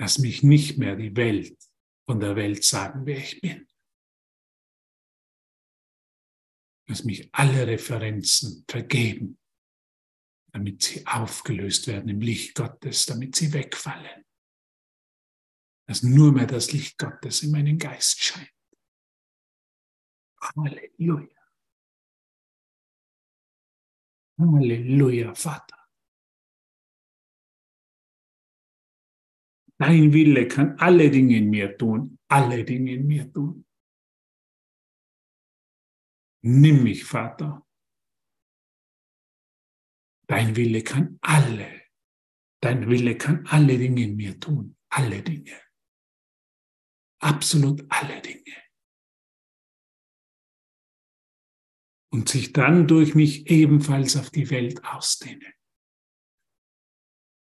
[0.00, 1.58] Lass mich nicht mehr die Welt
[2.06, 3.68] von der Welt sagen, wer ich bin.
[6.88, 9.37] Lass mich alle Referenzen vergeben,
[10.52, 14.24] damit sie aufgelöst werden im Licht Gottes, damit sie wegfallen.
[15.86, 18.52] Dass nur mehr das Licht Gottes in meinen Geist scheint.
[20.40, 21.36] Halleluja.
[24.38, 25.78] Halleluja, Vater.
[29.80, 33.64] Dein Wille kann alle Dinge in mir tun, alle Dinge in mir tun.
[36.42, 37.67] Nimm mich, Vater.
[40.28, 41.82] Dein Wille kann alle,
[42.60, 45.58] dein Wille kann alle Dinge in mir tun, alle Dinge.
[47.20, 48.56] Absolut alle Dinge.
[52.12, 55.52] Und sich dann durch mich ebenfalls auf die Welt ausdehnen.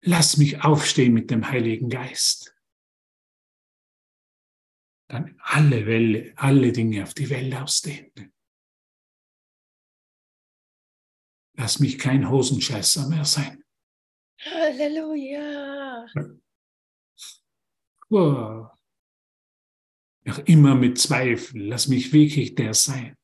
[0.03, 2.55] Lass mich aufstehen mit dem Heiligen Geist.
[5.09, 8.33] Dann alle Welle, alle Dinge auf die Welt ausdehnen.
[11.61, 13.63] Lass mich kein Hosenscheißer mehr sein.
[14.43, 16.07] Halleluja.
[18.09, 18.65] Oh.
[20.23, 21.67] Noch immer mit Zweifel.
[21.67, 23.15] Lass mich wirklich der sein.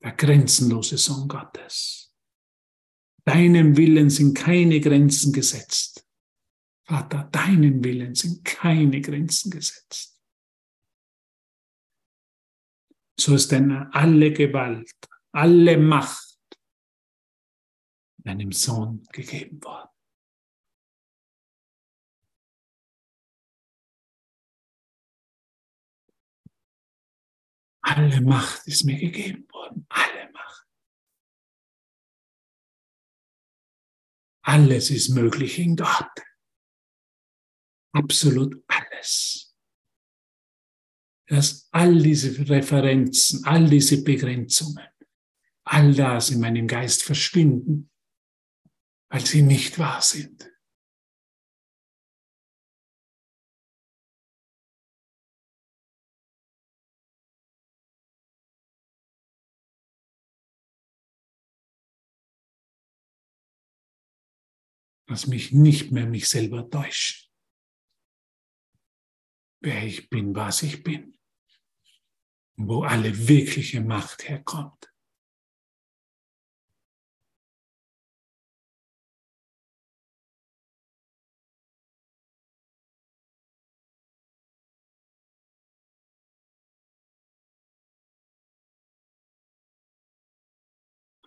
[0.00, 2.14] Der grenzenlose Sohn Gottes.
[3.24, 6.06] Deinem Willen sind keine Grenzen gesetzt.
[6.84, 10.16] Vater, deinem Willen sind keine Grenzen gesetzt.
[13.18, 14.94] So ist denn alle Gewalt,
[15.32, 16.29] alle Macht
[18.22, 19.90] deinem Sohn gegeben worden.
[27.82, 29.84] Alle Macht ist mir gegeben worden.
[29.88, 30.66] Alle Macht.
[34.42, 36.20] Alles ist möglich in Gott.
[37.92, 39.56] Absolut alles.
[41.26, 44.86] Dass all diese Referenzen, all diese Begrenzungen,
[45.64, 47.89] all das in meinem Geist verschwinden,
[49.10, 50.46] weil sie nicht wahr sind.
[65.08, 67.28] Lass mich nicht mehr mich selber täuschen.
[69.60, 71.18] Wer ich bin, was ich bin.
[72.56, 74.89] Wo alle wirkliche Macht herkommt.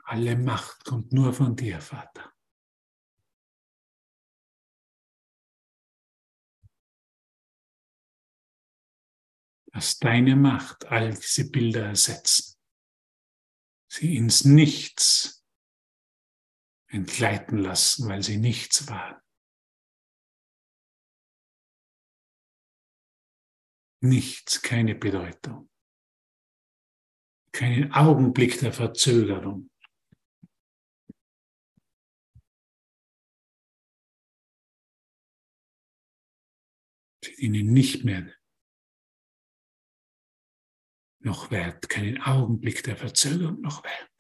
[0.03, 2.33] Alle Macht kommt nur von dir, Vater.
[9.73, 12.55] dass deine Macht all diese Bilder ersetzen,
[13.91, 15.43] sie ins Nichts
[16.87, 19.19] entgleiten lassen, weil sie nichts waren.
[24.01, 25.71] Nichts, keine Bedeutung,
[27.51, 29.71] keinen Augenblick der Verzögerung.
[37.43, 38.34] Dienen nicht mehr
[41.19, 44.12] noch wert, keinen Augenblick der Verzögerung noch wert.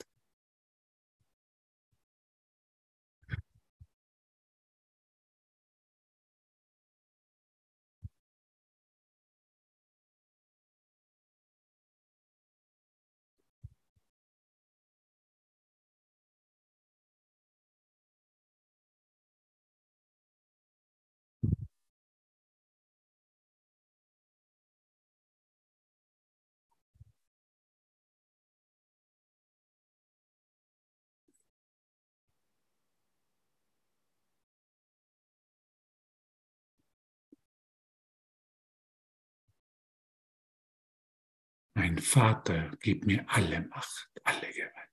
[41.75, 44.89] Mein Vater gibt mir alle Macht, alle Gewalt.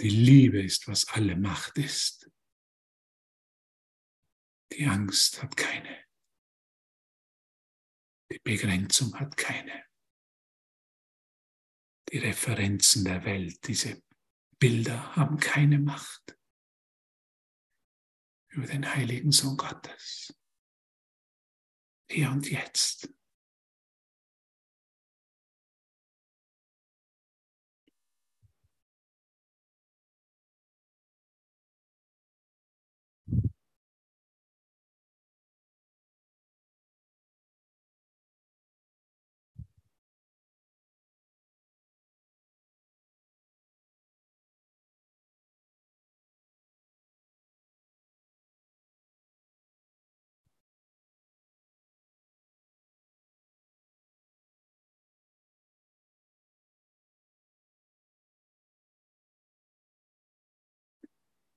[0.00, 2.30] Die Liebe ist, was alle Macht ist.
[4.72, 6.04] Die Angst hat keine.
[8.32, 9.84] Die Begrenzung hat keine.
[12.10, 14.02] Die Referenzen der Welt, diese
[14.58, 16.38] Bilder haben keine Macht
[18.48, 20.34] über den heiligen Sohn Gottes.
[22.12, 23.08] Hier und jetzt.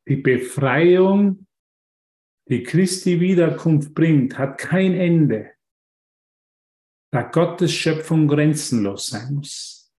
[0.07, 1.47] Die Befreiung,
[2.47, 5.51] die Christi Wiederkunft bringt, hat kein Ende,
[7.11, 9.91] da Gottes Schöpfung grenzenlos sein muss.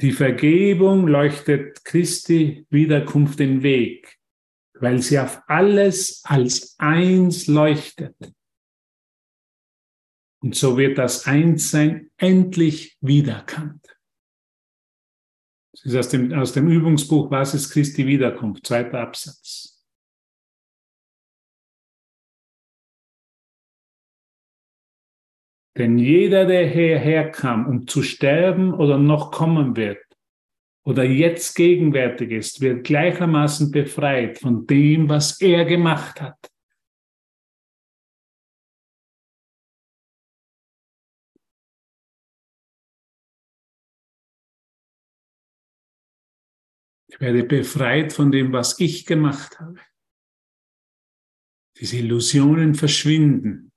[0.00, 4.18] Die Vergebung leuchtet Christi Wiederkunft den Weg,
[4.74, 8.16] weil sie auf alles als eins leuchtet.
[10.42, 13.93] Und so wird das Einssein endlich wiedererkannt.
[15.84, 19.70] Das ist aus dem, aus dem Übungsbuch Was ist Christi Wiederkunft, zweiter Absatz.
[25.76, 29.98] Denn jeder, der hierher kam, um zu sterben oder noch kommen wird,
[30.86, 36.53] oder jetzt gegenwärtig ist, wird gleichermaßen befreit von dem, was er gemacht hat.
[47.14, 49.78] Ich werde befreit von dem, was ich gemacht habe.
[51.78, 53.70] Diese Illusionen verschwinden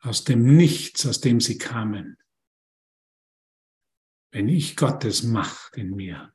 [0.00, 2.16] aus dem Nichts, aus dem sie kamen.
[4.32, 6.34] Wenn ich Gottes Macht in mir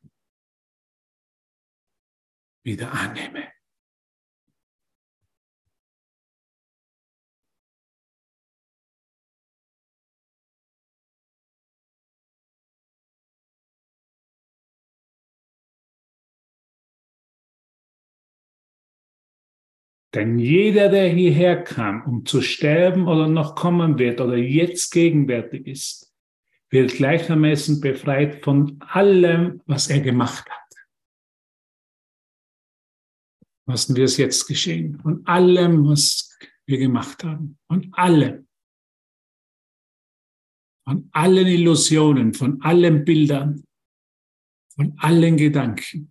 [2.63, 3.51] wieder annehme.
[20.13, 25.67] Denn jeder, der hierher kam, um zu sterben oder noch kommen wird oder jetzt gegenwärtig
[25.67, 26.13] ist,
[26.69, 30.59] wird gleichermaßen befreit von allem, was er gemacht hat.
[33.67, 34.99] Lassen wir es jetzt geschehen.
[34.99, 37.57] Von allem, was wir gemacht haben.
[37.67, 38.47] Von allem.
[40.85, 43.63] Von allen Illusionen, von allen Bildern,
[44.75, 46.10] von allen Gedanken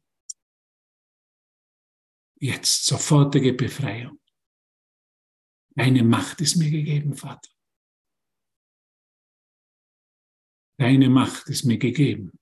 [2.41, 4.19] jetzt sofortige Befreiung.
[5.77, 7.49] Deine Macht ist mir gegeben, Vater.
[10.79, 12.33] Deine Macht ist mir gegeben.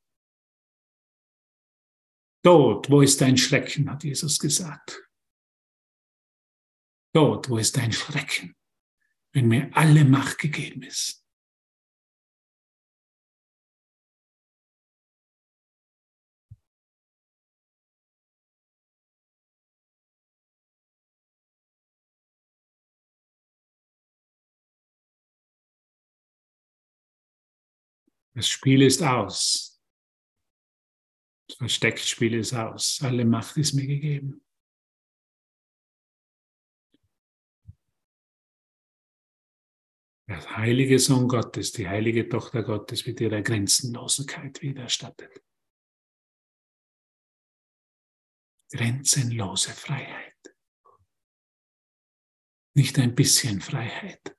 [2.45, 5.03] Dort, wo ist dein Schrecken, hat Jesus gesagt.
[7.13, 8.57] Dort, wo ist dein Schrecken,
[9.33, 11.28] wenn mir alle Macht gegeben ist.
[28.39, 29.83] Das Spiel ist aus.
[31.49, 33.01] Das Versteckspiel ist aus.
[33.03, 34.47] Alle Macht ist mir gegeben.
[40.29, 45.43] Der heilige Sohn Gottes, die heilige Tochter Gottes wird ihrer Grenzenlosigkeit widerstattet.
[48.71, 50.57] Grenzenlose Freiheit.
[52.77, 54.39] Nicht ein bisschen Freiheit.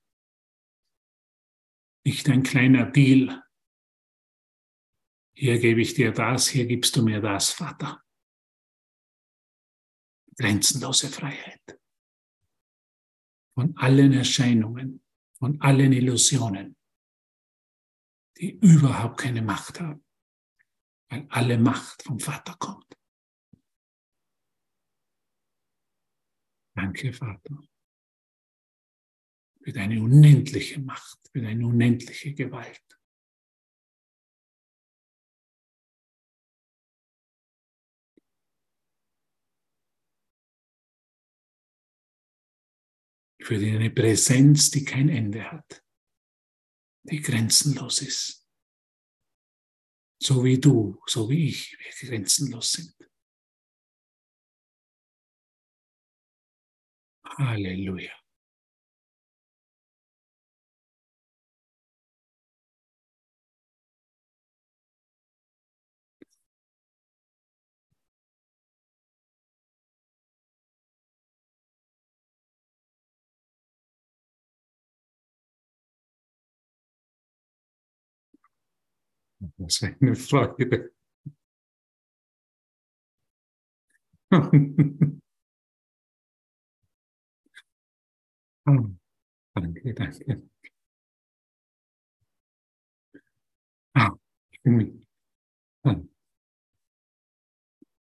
[2.06, 3.44] Nicht ein kleiner Deal
[5.40, 8.04] hier gebe ich dir das, hier gibst du mir das, Vater.
[10.36, 11.80] Grenzenlose Freiheit.
[13.56, 15.02] Von allen Erscheinungen,
[15.38, 16.76] von allen Illusionen,
[18.38, 20.06] die überhaupt keine Macht haben,
[21.10, 22.98] weil alle Macht vom Vater kommt.
[26.76, 27.62] Danke, Vater,
[29.62, 32.99] für deine unendliche Macht, für deine unendliche Gewalt.
[43.50, 45.84] Für deine Präsenz, die kein Ende hat,
[47.02, 48.48] die grenzenlos ist.
[50.22, 52.96] so wie du, so wie ich, wir grenzenlos sind.
[57.26, 58.14] Halleluja.
[79.60, 80.94] Was eine Freude.
[89.54, 90.50] danke, danke.
[93.94, 94.16] Ah,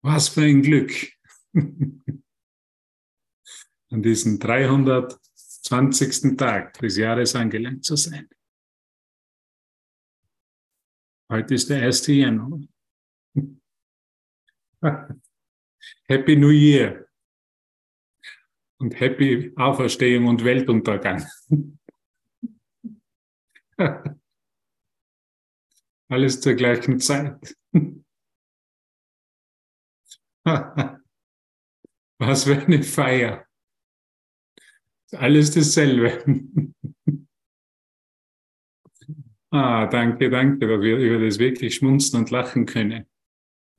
[0.03, 0.93] Was für ein Glück,
[3.91, 6.37] an diesem 320.
[6.37, 8.29] Tag des Jahres angelangt zu sein.
[11.31, 12.07] Heute ist der 1.
[12.07, 12.59] Januar.
[16.09, 17.07] Happy New Year
[18.79, 21.27] und Happy Auferstehung und Weltuntergang.
[26.09, 27.55] Alles zur gleichen Zeit.
[32.19, 33.47] Was für eine Feier.
[35.13, 36.25] Alles dasselbe.
[39.51, 43.07] Ah, danke, danke, dass wir über das wirklich schmunzen und lachen können.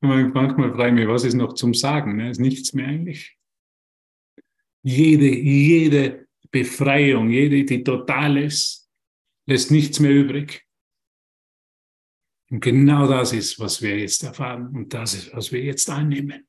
[0.00, 2.16] Manchmal frage ich mich, was ist noch zum Sagen?
[2.16, 2.30] Ne?
[2.30, 3.36] Ist nichts mehr eigentlich.
[4.82, 8.88] Jede, jede Befreiung, jede, die total ist,
[9.46, 10.64] lässt nichts mehr übrig.
[12.50, 16.46] Und genau das ist, was wir jetzt erfahren und das ist, was wir jetzt annehmen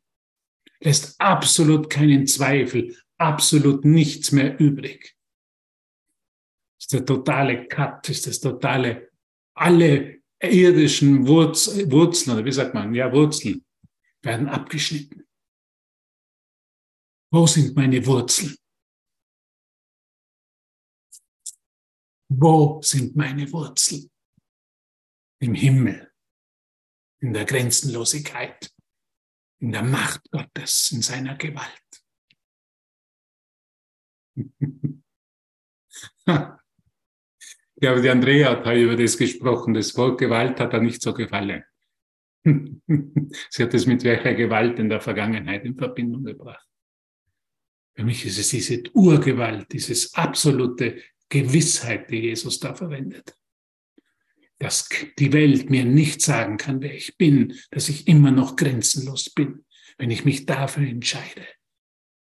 [0.79, 5.15] lässt absolut keinen Zweifel, absolut nichts mehr übrig.
[6.77, 9.11] Das ist der totale Cut, ist das totale,
[9.55, 13.65] alle irdischen Wurz, Wurzeln, oder wie sagt man, ja, Wurzeln
[14.21, 15.27] werden abgeschnitten.
[17.31, 18.55] Wo sind meine Wurzeln?
[22.29, 24.09] Wo sind meine Wurzeln?
[25.39, 26.11] Im Himmel,
[27.19, 28.71] in der Grenzenlosigkeit
[29.59, 31.71] in der Macht Gottes, in seiner Gewalt.
[36.27, 36.59] ja,
[37.91, 39.73] aber die Andrea hat über das gesprochen.
[39.73, 41.63] Das Wort Gewalt hat er nicht so gefallen.
[42.45, 46.65] Sie hat es mit welcher Gewalt in der Vergangenheit in Verbindung gebracht.
[47.95, 53.35] Für mich ist es diese Urgewalt, dieses absolute Gewissheit, die Jesus da verwendet
[54.59, 54.89] dass
[55.19, 59.65] die Welt mir nicht sagen kann, wer ich bin, dass ich immer noch grenzenlos bin,
[59.97, 61.45] wenn ich mich dafür entscheide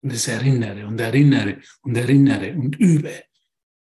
[0.03, 3.23] und es erinnere und erinnere und erinnere und übe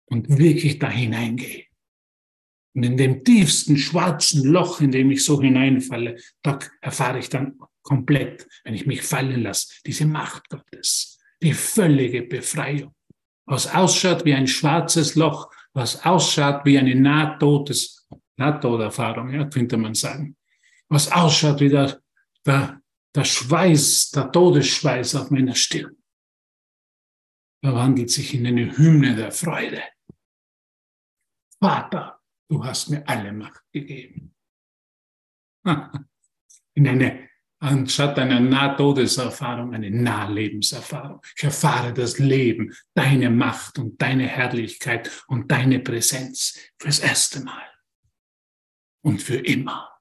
[0.06, 1.64] und wirklich da hineingehe.
[2.74, 7.58] Und in dem tiefsten schwarzen Loch, in dem ich so hineinfalle, da erfahre ich dann
[7.82, 12.92] komplett, wenn ich mich fallen lasse, diese Macht Gottes, die völlige Befreiung.
[13.46, 17.95] Was ausschaut wie ein schwarzes Loch, was ausschaut wie eine Nahtodes
[18.36, 20.36] Nahtoderfahrung, ja, könnte man sagen.
[20.88, 22.00] Was ausschaut wie der,
[22.44, 22.80] der,
[23.14, 25.96] der Schweiß, der Todesschweiß auf meiner Stirn.
[27.64, 29.82] Verwandelt sich in eine Hymne der Freude.
[31.58, 34.34] Vater, du hast mir alle Macht gegeben.
[36.74, 41.22] In eine, anstatt einer Nahtodeserfahrung, eine Nahlebenserfahrung.
[41.34, 47.75] Ich erfahre das Leben, deine Macht und deine Herrlichkeit und deine Präsenz fürs erste Mal
[49.06, 49.96] und für immer.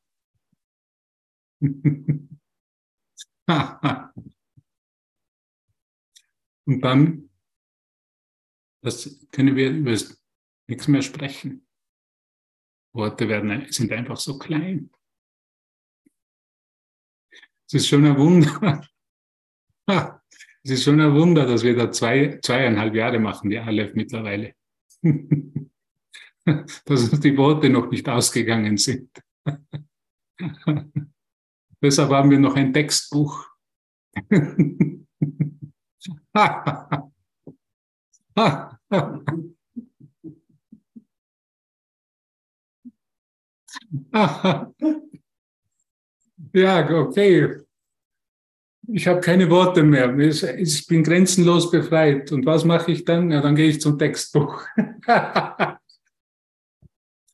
[1.62, 2.40] und
[6.68, 7.30] dann,
[8.84, 9.96] das können wir über
[10.68, 11.68] nichts mehr sprechen.
[12.96, 14.90] Worte werden, sind einfach so klein.
[17.68, 18.82] Es ist schon ein Wunder.
[20.68, 24.56] Es ist schon ein Wunder, dass wir da zwei, zweieinhalb Jahre machen, die Aleph mittlerweile.
[26.86, 29.10] dass uns die Worte noch nicht ausgegangen sind.
[31.82, 33.48] Deshalb haben wir noch ein Textbuch.
[46.54, 47.62] ja, okay.
[48.88, 50.16] Ich habe keine Worte mehr.
[50.18, 52.32] Ich bin grenzenlos befreit.
[52.32, 53.32] Und was mache ich dann?
[53.32, 54.64] Ja, dann gehe ich zum Textbuch.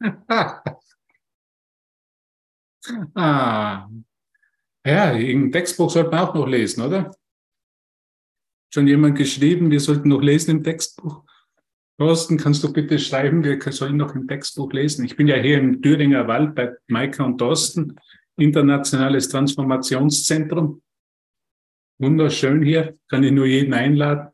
[3.15, 3.87] ah.
[4.85, 7.11] Ja, im Textbuch sollte man auch noch lesen, oder?
[8.73, 11.23] Schon jemand geschrieben, wir sollten noch lesen im Textbuch.
[11.99, 15.05] Thorsten, kannst du bitte schreiben, wir sollen noch im Textbuch lesen?
[15.05, 17.95] Ich bin ja hier im Thüringer Wald bei Maika und Thorsten,
[18.37, 20.81] internationales Transformationszentrum.
[21.99, 24.29] Wunderschön hier, kann ich nur jeden einladen.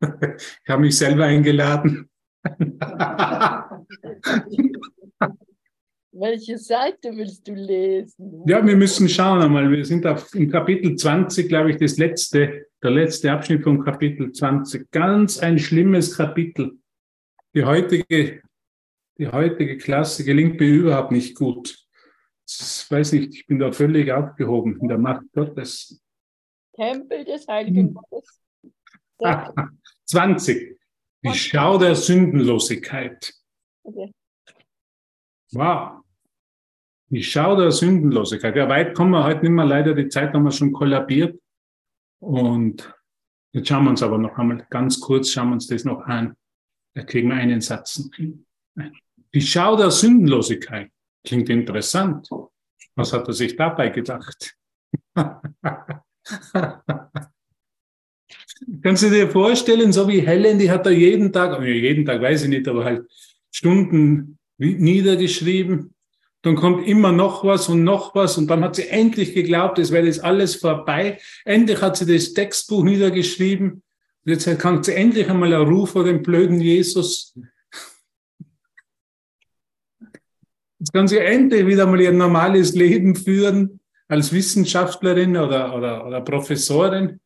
[0.00, 2.08] Ich habe mich selber eingeladen.
[6.12, 8.42] Welche Seite willst du lesen?
[8.46, 9.70] Ja, wir müssen schauen einmal.
[9.70, 14.32] Wir sind auf, im Kapitel 20, glaube ich, das letzte, der letzte Abschnitt vom Kapitel
[14.32, 14.90] 20.
[14.90, 16.78] Ganz ein schlimmes Kapitel.
[17.54, 18.42] Die heutige,
[19.18, 21.76] die heutige Klasse gelingt mir überhaupt nicht gut.
[22.48, 26.02] Ich weiß nicht, ich bin da völlig aufgehoben in der Macht Gottes.
[26.74, 28.40] Tempel des Heiligen Gottes.
[30.06, 30.77] 20.
[31.24, 33.34] Die Schau der Sündenlosigkeit.
[33.82, 34.12] Okay.
[35.52, 36.02] Wow.
[37.10, 38.54] Die Schau der Sündenlosigkeit.
[38.54, 39.64] Ja, weit kommen wir heute nicht mehr.
[39.64, 41.40] Leider, die Zeit haben wir schon kollabiert.
[42.20, 42.94] Und
[43.52, 46.36] jetzt schauen wir uns aber noch einmal ganz kurz, schauen wir uns das noch an.
[46.94, 48.46] Da kriegen wir einen Satz noch hin.
[49.34, 50.92] Die Schau der Sündenlosigkeit.
[51.24, 52.28] Klingt interessant.
[52.94, 54.56] Was hat er sich dabei gedacht?
[58.82, 62.44] Kannst du dir vorstellen, so wie Helen, die hat da jeden Tag, jeden Tag weiß
[62.44, 63.06] ich nicht, aber halt
[63.50, 65.94] Stunden niedergeschrieben.
[66.42, 69.90] Dann kommt immer noch was und noch was und dann hat sie endlich geglaubt, es
[69.90, 71.18] wäre jetzt alles vorbei.
[71.44, 73.70] Endlich hat sie das Textbuch niedergeschrieben.
[74.24, 77.34] Und jetzt kann sie endlich einmal einen Ruf vor dem blöden Jesus.
[80.78, 86.20] Jetzt kann sie endlich wieder mal ihr normales Leben führen als Wissenschaftlerin oder, oder, oder
[86.20, 87.20] Professorin.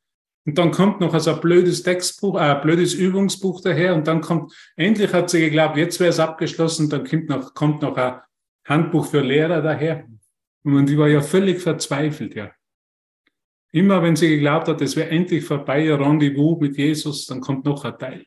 [0.45, 4.21] Und dann kommt noch also ein blödes Textbuch, äh, ein blödes Übungsbuch daher und dann
[4.21, 8.21] kommt, endlich hat sie geglaubt, jetzt wäre es abgeschlossen, dann kommt noch, kommt noch ein
[8.67, 10.07] Handbuch für Lehrer daher.
[10.65, 12.53] Und die war ja völlig verzweifelt, ja.
[13.73, 17.65] Immer wenn sie geglaubt hat, es wäre endlich vorbei, ihr Rendezvous mit Jesus, dann kommt
[17.65, 18.27] noch ein Teil.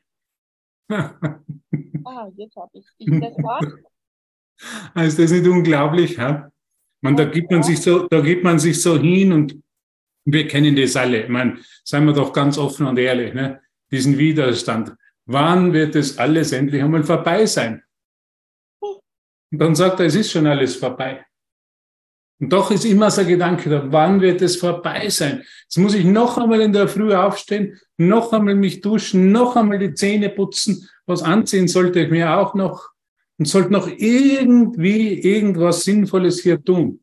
[0.90, 3.60] ah, jetzt habe ich, ich das war.
[5.04, 6.16] Ist das nicht unglaublich?
[6.16, 6.50] Ja?
[7.02, 9.62] Man, da gibt man sich so, da gibt man sich so hin und
[10.26, 11.24] wir kennen das alle.
[11.24, 13.62] Ich meine, seien wir doch ganz offen und ehrlich, ne?
[13.92, 14.94] diesen Widerstand.
[15.28, 17.84] Wann wird das alles endlich einmal vorbei sein?
[18.82, 21.26] Und dann sagt er, es ist schon alles vorbei.
[22.40, 25.44] Und doch ist immer so ein Gedanke da, wann wird es vorbei sein?
[25.64, 29.80] Jetzt muss ich noch einmal in der Früh aufstehen, noch einmal mich duschen, noch einmal
[29.80, 30.90] die Zähne putzen.
[31.06, 32.90] Was anziehen sollte ich mir auch noch
[33.38, 37.02] und sollte noch irgendwie irgendwas Sinnvolles hier tun.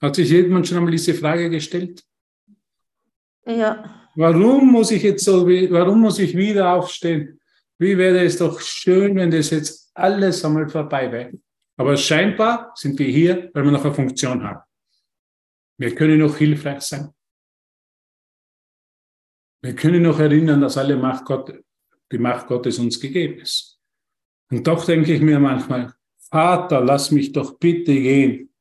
[0.00, 2.07] Hat sich jemand schon einmal diese Frage gestellt?
[3.48, 4.08] Ja.
[4.14, 7.40] Warum muss ich jetzt so, warum muss ich wieder aufstehen?
[7.78, 11.32] Wie wäre es doch schön, wenn das jetzt alles einmal vorbei wäre.
[11.76, 14.62] Aber scheinbar sind wir hier, weil wir noch eine Funktion haben.
[15.76, 17.10] Wir können noch hilfreich sein.
[19.62, 21.52] Wir können noch erinnern, dass alle Macht Gott,
[22.10, 23.80] die Macht Gottes uns gegeben ist.
[24.50, 25.92] Und doch denke ich mir manchmal,
[26.30, 28.52] Vater, lass mich doch bitte gehen.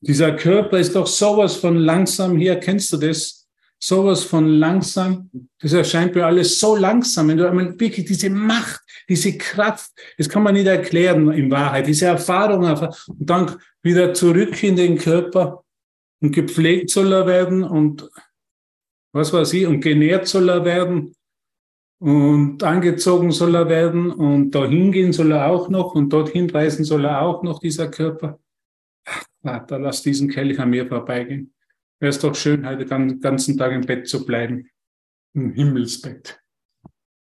[0.00, 2.56] Dieser Körper ist doch sowas von langsam hier.
[2.56, 3.39] Kennst du das?
[3.82, 5.30] Sowas von langsam.
[5.58, 7.28] Das erscheint mir alles so langsam.
[7.28, 11.86] Wenn du einmal wirklich diese Macht, diese Kraft, das kann man nicht erklären in Wahrheit,
[11.86, 15.64] diese Erfahrung einfach, und dann wieder zurück in den Körper
[16.20, 18.08] und gepflegt soll er werden und
[19.12, 21.14] was weiß ich, und genährt soll er werden
[21.98, 26.84] und angezogen soll er werden und dahin gehen soll er auch noch und dorthin reisen
[26.84, 28.38] soll er auch noch, dieser Körper.
[29.06, 31.52] Ach, Vater, lass diesen Kelch an mir vorbeigehen.
[32.00, 34.70] Wäre es doch schön, heute den ganzen Tag im Bett zu bleiben.
[35.34, 36.40] Im Himmelsbett.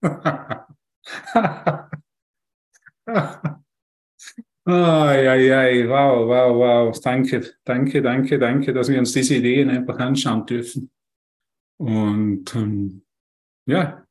[4.64, 7.02] Ai, ai, ai, wow, wow, wow.
[7.02, 10.92] Danke, danke, danke, danke, dass wir uns diese Ideen einfach anschauen dürfen.
[11.78, 13.04] Und ähm,
[13.66, 14.06] ja,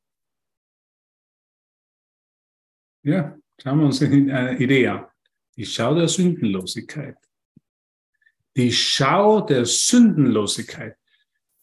[3.02, 5.06] ja, schauen wir uns eine Idee an.
[5.56, 7.16] Die Schau der Sündenlosigkeit
[8.56, 10.96] die Schau der Sündenlosigkeit.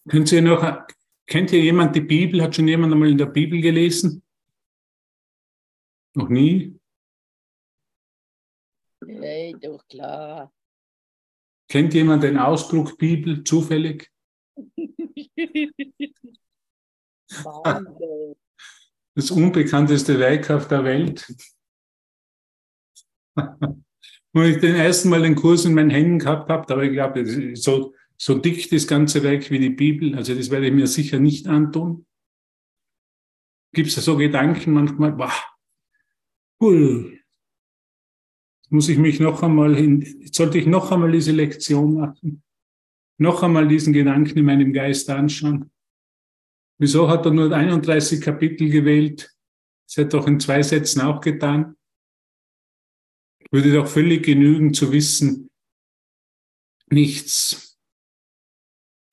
[0.07, 0.85] Könnt ihr noch,
[1.25, 2.41] kennt ihr jemand die Bibel?
[2.41, 4.23] Hat schon jemand einmal in der Bibel gelesen?
[6.15, 6.79] Noch nie?
[9.05, 10.51] Nee, doch klar.
[11.69, 14.09] Kennt jemand den Ausdruck Bibel zufällig?
[19.15, 21.27] das unbekannteste Werk auf der Welt.
[24.37, 27.17] Wo ich den ersten Mal den Kurs in meinen Händen gehabt habe, habe ich geglaubt,
[27.57, 31.19] so, so dick das ganze Werk wie die Bibel, also das werde ich mir sicher
[31.19, 32.05] nicht antun.
[33.73, 35.43] Gibt es so Gedanken manchmal, wow,
[36.61, 37.19] cool,
[38.69, 42.43] muss ich mich noch einmal hin, sollte ich noch einmal diese Lektion machen,
[43.17, 45.71] noch einmal diesen Gedanken in meinem Geist anschauen.
[46.79, 49.35] Wieso hat er nur 31 Kapitel gewählt
[49.87, 51.75] Das hätte doch in zwei Sätzen auch getan.
[53.51, 55.49] Würde doch völlig genügen zu wissen,
[56.89, 57.67] nichts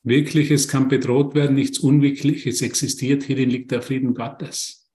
[0.04, 4.90] Wirkliches kann bedroht werden, nichts Unwirkliches existiert, hierin liegt der Frieden Gottes.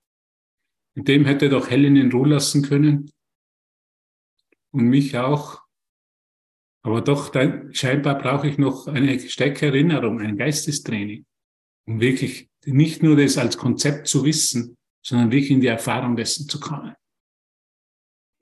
[0.96, 3.12] Mit dem hätte doch Helen in Ruhe lassen können
[4.72, 5.64] und mich auch.
[6.84, 7.34] Aber doch,
[7.72, 11.26] scheinbar brauche ich noch eine starke Erinnerung, ein Geistestraining,
[11.88, 16.48] um wirklich nicht nur das als Konzept zu wissen, sondern wirklich in die Erfahrung dessen
[16.48, 16.94] zu kommen.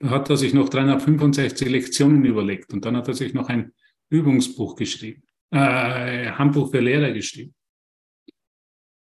[0.04, 3.74] Hat er sich noch 365 Lektionen überlegt und dann hat er sich noch ein
[4.10, 7.56] Übungsbuch geschrieben, äh, Handbuch für Lehrer geschrieben.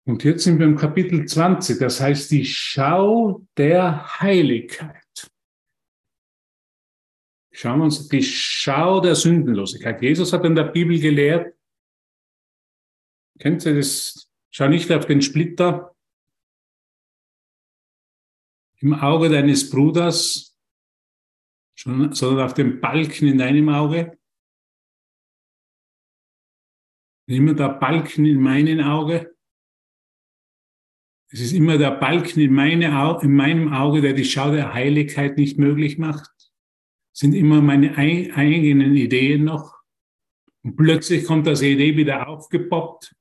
[0.07, 5.01] Und jetzt sind wir im Kapitel 20, das heißt die Schau der Heiligkeit.
[7.53, 10.03] Schauen wir uns die Schau der Sündenlosigkeit.
[10.03, 11.55] Jesus hat in der Bibel gelehrt,
[13.39, 14.29] kennt ihr das?
[14.51, 15.97] Schau nicht auf den Splitter
[18.79, 20.54] im Auge deines Bruders,
[21.77, 24.19] sondern auf den Balken in deinem Auge.
[27.27, 29.35] Immer der Balken in meinem Auge.
[31.31, 35.37] Es ist immer der Balken in, meine, in meinem Auge, der die Schau der Heiligkeit
[35.37, 36.35] nicht möglich macht
[37.15, 39.79] sind immer meine eigenen Ideen noch.
[40.63, 43.15] Und plötzlich kommt das Idee wieder aufgepoppt.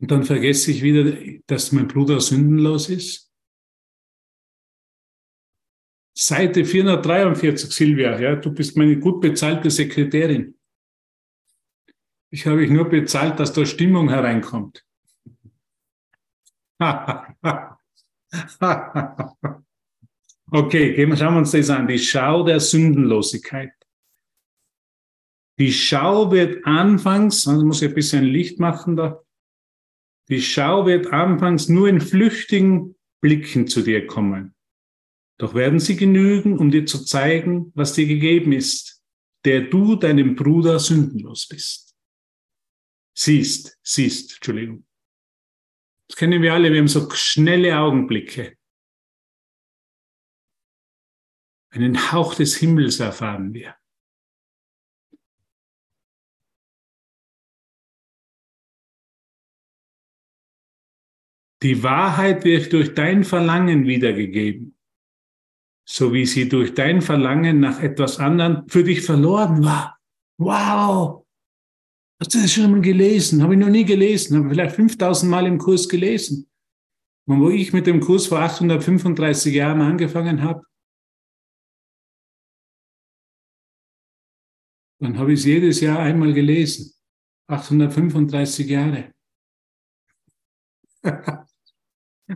[0.00, 3.29] Und dann vergesse ich wieder, dass mein Bruder sündenlos ist.
[6.14, 10.54] Seite 443, Silvia, ja, du bist meine gut bezahlte Sekretärin.
[12.30, 14.84] Ich habe dich nur bezahlt, dass da Stimmung hereinkommt.
[20.52, 21.86] Okay, gehen schauen wir uns das an.
[21.86, 23.72] Die Schau der Sündenlosigkeit.
[25.60, 29.22] Die Schau wird anfangs, also muss ich ein bisschen Licht machen da.
[30.28, 34.54] Die Schau wird anfangs nur in flüchtigen Blicken zu dir kommen.
[35.40, 39.02] Doch werden sie genügen, um dir zu zeigen, was dir gegeben ist,
[39.46, 41.96] der du deinem Bruder sündenlos bist.
[43.16, 44.86] Siehst, siehst, Entschuldigung.
[46.08, 48.58] Das kennen wir alle, wir haben so schnelle Augenblicke.
[51.70, 53.74] Einen Hauch des Himmels erfahren wir.
[61.62, 64.76] Die Wahrheit wird durch dein Verlangen wiedergegeben,
[65.92, 69.98] so wie sie durch dein Verlangen nach etwas anderem für dich verloren war.
[70.38, 71.26] Wow!
[72.20, 73.42] Hast du das schon mal gelesen?
[73.42, 76.48] Habe ich noch nie gelesen, habe vielleicht 5000 Mal im Kurs gelesen.
[77.26, 80.62] Und wo ich mit dem Kurs vor 835 Jahren angefangen habe,
[85.02, 86.92] Dann habe ich es jedes Jahr einmal gelesen.
[87.48, 89.14] 835 Jahre.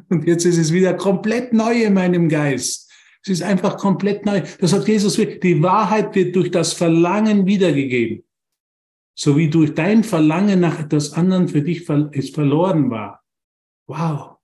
[0.08, 2.83] Und jetzt ist es wieder komplett neu in meinem Geist.
[3.24, 4.42] Es ist einfach komplett neu.
[4.60, 8.22] Das sagt Jesus, die Wahrheit wird durch das Verlangen wiedergegeben.
[9.16, 13.24] So wie durch dein Verlangen nach etwas anderem für dich es verloren war.
[13.86, 14.36] Wow.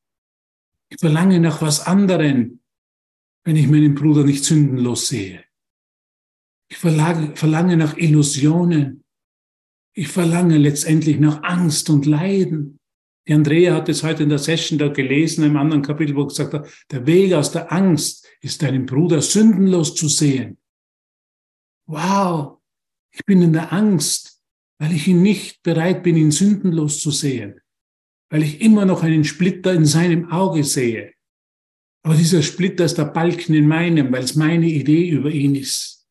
[0.89, 2.61] Ich verlange nach was anderem,
[3.45, 5.45] wenn ich meinen Bruder nicht sündenlos sehe.
[6.71, 9.05] Ich verlange, verlange nach Illusionen.
[9.95, 12.80] Ich verlange letztendlich nach Angst und Leiden.
[13.31, 16.53] Die Andrea hat es heute in der Session da gelesen, im anderen Kapitel, wo gesagt
[16.53, 20.59] hat, der Weg aus der Angst ist deinen Bruder sündenlos zu sehen.
[21.87, 22.59] Wow,
[23.13, 24.43] ich bin in der Angst,
[24.81, 27.61] weil ich ihn nicht bereit bin, ihn sündenlos zu sehen,
[28.31, 31.13] weil ich immer noch einen Splitter in seinem Auge sehe.
[32.03, 36.05] Aber dieser Splitter ist der Balken in meinem, weil es meine Idee über ihn ist.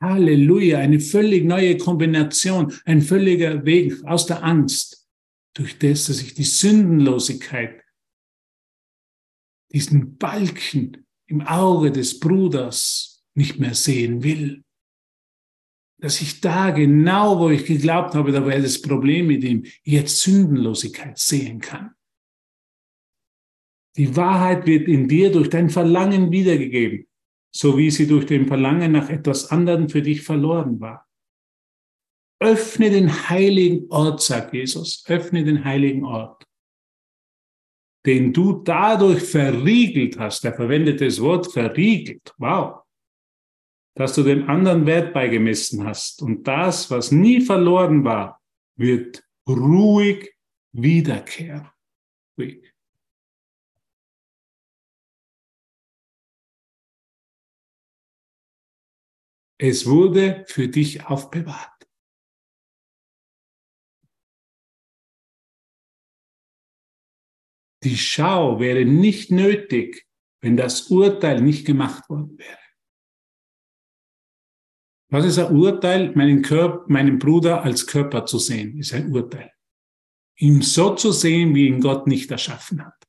[0.00, 5.05] Halleluja, eine völlig neue Kombination, ein völliger Weg aus der Angst,
[5.56, 7.82] durch das, dass ich die Sündenlosigkeit,
[9.72, 14.62] diesen Balken im Auge des Bruders nicht mehr sehen will.
[15.98, 20.20] Dass ich da genau, wo ich geglaubt habe, da wäre das Problem mit ihm, jetzt
[20.20, 21.94] Sündenlosigkeit sehen kann.
[23.96, 27.06] Die Wahrheit wird in dir durch dein Verlangen wiedergegeben
[27.56, 31.08] so wie sie durch den Verlangen nach etwas anderem für dich verloren war.
[32.38, 36.44] Öffne den heiligen Ort, sagt Jesus, öffne den heiligen Ort,
[38.04, 40.44] den du dadurch verriegelt hast.
[40.44, 42.34] Er verwendet das Wort verriegelt.
[42.36, 42.82] Wow.
[43.94, 46.20] Dass du dem anderen Wert beigemessen hast.
[46.20, 48.42] Und das, was nie verloren war,
[48.76, 50.30] wird ruhig
[50.72, 51.70] wiederkehren.
[52.38, 52.62] Ruhig.
[59.58, 61.75] Es wurde für dich aufbewahrt.
[67.86, 70.08] Die Schau wäre nicht nötig,
[70.40, 72.58] wenn das Urteil nicht gemacht worden wäre.
[75.12, 76.12] Was ist ein Urteil?
[76.16, 79.52] Meinen, Körper, meinen Bruder als Körper zu sehen, ist ein Urteil.
[80.38, 83.06] Ihm so zu sehen, wie ihn Gott nicht erschaffen hat.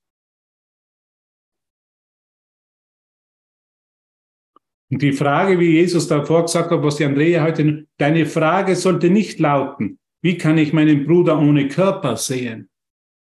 [4.91, 9.09] Und die Frage, wie Jesus davor gesagt hat, was die Andrea heute, deine Frage sollte
[9.09, 12.69] nicht lauten, wie kann ich meinen Bruder ohne Körper sehen?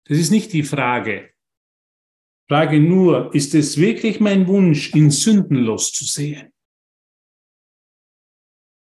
[0.07, 1.33] Das ist nicht die Frage.
[2.49, 6.53] Frage nur, ist es wirklich mein Wunsch, ihn sündenlos zu sehen?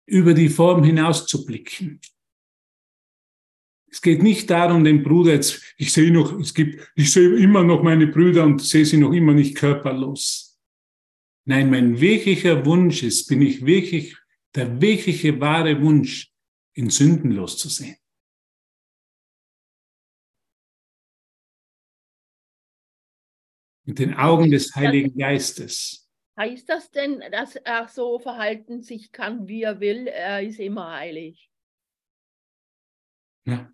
[0.08, 2.00] Über die Form hinaus zu blicken.
[3.92, 7.62] Es geht nicht darum, den Bruder jetzt, ich sehe noch, es gibt, ich sehe immer
[7.64, 10.58] noch meine Brüder und sehe sie noch immer nicht körperlos.
[11.46, 14.16] Nein, mein wirklicher Wunsch ist, bin ich wirklich,
[14.56, 16.32] der wirkliche wahre Wunsch,
[16.74, 17.98] ihn sündenlos zu sehen.
[23.84, 26.10] Mit den Augen des Heiligen Geistes.
[26.38, 30.08] Heißt das denn, dass er so verhalten sich kann, wie er will?
[30.08, 31.52] Er ist immer heilig.
[33.46, 33.72] Ja.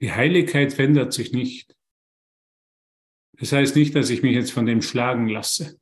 [0.00, 1.76] Die Heiligkeit verändert sich nicht.
[3.34, 5.80] Das heißt nicht, dass ich mich jetzt von dem schlagen lasse.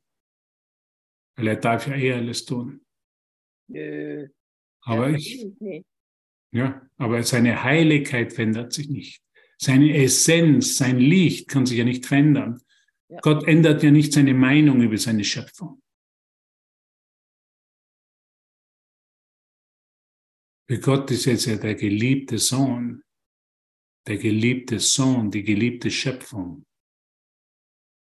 [1.35, 2.85] Weil er darf ja eh alles tun.
[3.67, 4.27] Nö.
[4.81, 5.47] Aber er ich,
[6.51, 9.23] ja, aber seine Heiligkeit verändert sich nicht.
[9.63, 12.63] Seine Essenz, sein Licht kann sich ja nicht verändern.
[13.09, 13.19] Ja.
[13.21, 15.83] Gott ändert ja nicht seine Meinung über seine Schöpfung.
[20.67, 23.03] Für Gott ist jetzt ja der geliebte Sohn,
[24.07, 26.65] der geliebte Sohn, die geliebte Schöpfung.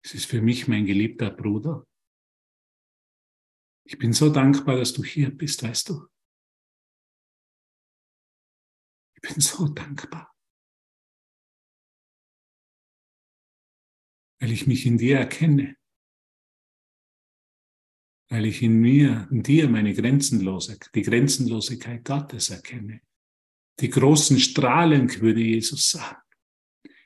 [0.05, 1.87] Es ist für mich mein geliebter Bruder.
[3.89, 6.07] Ich bin so dankbar, dass du hier bist, weißt du.
[9.15, 10.36] Ich bin so dankbar.
[14.41, 15.77] Weil ich mich in dir erkenne.
[18.29, 23.01] Weil ich in mir, in dir meine Grenzenlose, die Grenzenlosigkeit Gottes erkenne.
[23.81, 26.21] Die großen Strahlen, würde Jesus sagen.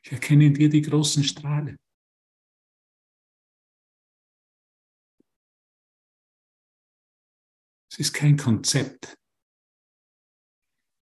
[0.03, 1.79] Ich erkenne in dir die großen Strahlen.
[7.93, 9.17] Es ist kein Konzept.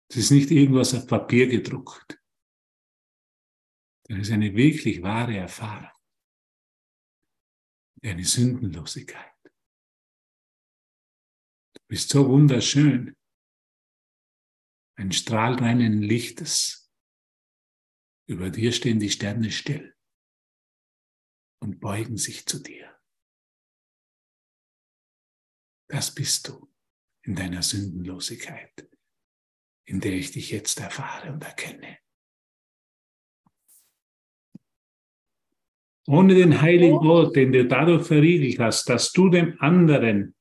[0.09, 2.21] Es ist nicht irgendwas auf Papier gedruckt.
[4.05, 5.96] Das ist eine wirklich wahre Erfahrung.
[8.03, 9.35] Eine Sündenlosigkeit.
[11.75, 13.17] Du bist so wunderschön.
[14.99, 16.93] Ein Strahl reinen Lichtes.
[18.29, 19.97] Über dir stehen die Sterne still
[21.63, 23.01] und beugen sich zu dir.
[25.89, 26.73] Das bist du
[27.23, 28.91] in deiner Sündenlosigkeit,
[29.87, 31.99] in der ich dich jetzt erfahre und erkenne.
[36.07, 40.35] Ohne den heiligen Ort, den du dadurch verriegelt hast, dass du dem anderen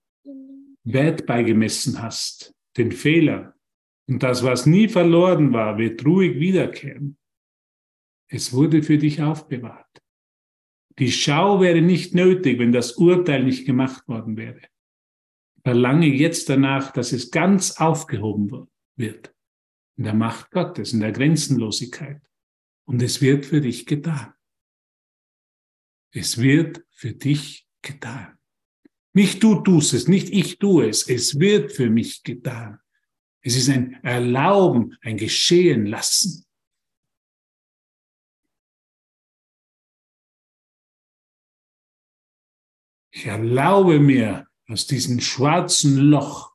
[0.84, 3.56] Wert beigemessen hast, den Fehler.
[4.08, 7.18] Und das, was nie verloren war, wird ruhig wiederkehren.
[8.30, 10.02] Es wurde für dich aufbewahrt.
[11.00, 14.62] Die Schau wäre nicht nötig, wenn das Urteil nicht gemacht worden wäre.
[15.64, 19.34] Verlange jetzt danach, dass es ganz aufgehoben wird.
[19.98, 22.22] In der Macht Gottes, in der Grenzenlosigkeit.
[22.88, 24.35] Und es wird für dich getan.
[26.16, 28.38] Es wird für dich getan.
[29.12, 31.08] Nicht du tust es, nicht ich tue es.
[31.10, 32.80] Es wird für mich getan.
[33.42, 36.46] Es ist ein Erlauben, ein Geschehen lassen.
[43.12, 46.54] Ich erlaube mir aus diesem schwarzen Loch,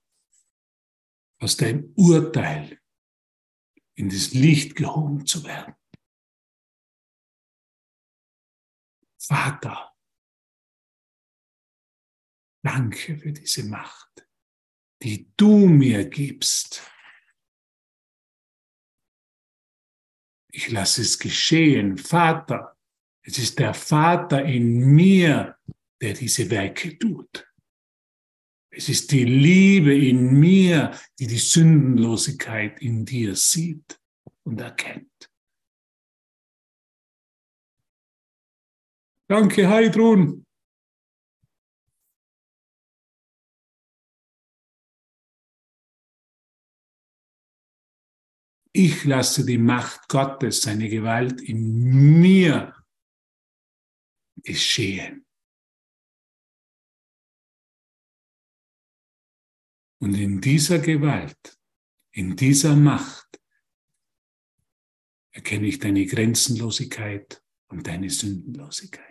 [1.38, 2.80] aus deinem Urteil
[3.94, 5.74] in das Licht gehoben zu werden.
[9.22, 9.94] Vater,
[12.64, 14.26] danke für diese Macht,
[15.02, 16.90] die du mir gibst.
[20.52, 22.76] Ich lasse es geschehen, Vater.
[23.22, 25.58] Es ist der Vater in mir,
[26.00, 27.46] der diese Werke tut.
[28.72, 34.00] Es ist die Liebe in mir, die die Sündenlosigkeit in dir sieht
[34.44, 35.30] und erkennt.
[39.30, 40.44] Danke, Heidrun.
[48.72, 52.74] Ich lasse die Macht Gottes, seine Gewalt in mir
[54.42, 55.24] geschehen.
[60.02, 61.56] Und in dieser Gewalt,
[62.10, 63.40] in dieser Macht
[65.30, 69.09] erkenne ich deine Grenzenlosigkeit und deine Sündenlosigkeit.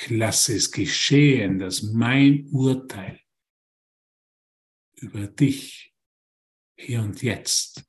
[0.00, 3.20] Ich lasse es geschehen, dass mein Urteil
[4.94, 5.92] über dich
[6.78, 7.84] hier und jetzt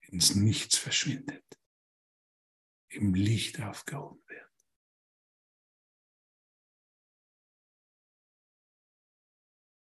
[0.00, 1.44] ins Nichts verschwindet,
[2.88, 4.50] im Licht aufgehoben wird.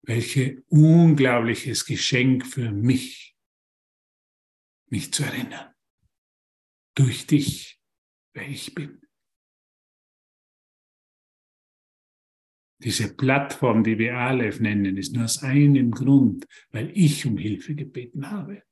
[0.06, 3.36] Welche unglaubliches Geschenk für mich,
[4.86, 5.74] mich zu erinnern,
[6.94, 7.78] durch dich,
[8.32, 9.03] wer ich bin.
[12.84, 17.74] Diese Plattform, die wir Aleph nennen, ist nur aus einem Grund, weil ich um Hilfe
[17.74, 18.62] gebeten habe.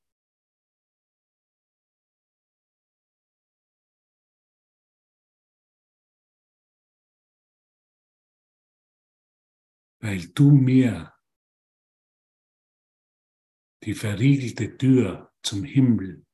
[10.01, 11.15] Weil du mir
[13.85, 16.27] die verriegelte Tür zum Himmel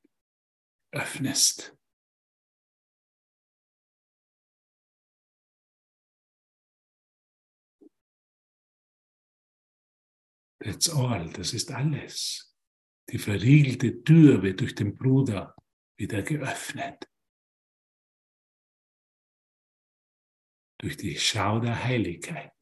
[0.91, 1.78] öffnest.
[10.61, 12.55] That's all, das ist alles.
[13.09, 15.55] Die verriegelte Tür wird durch den Bruder
[15.97, 17.09] wieder geöffnet.
[20.79, 22.53] Durch die Schau der Heiligkeit.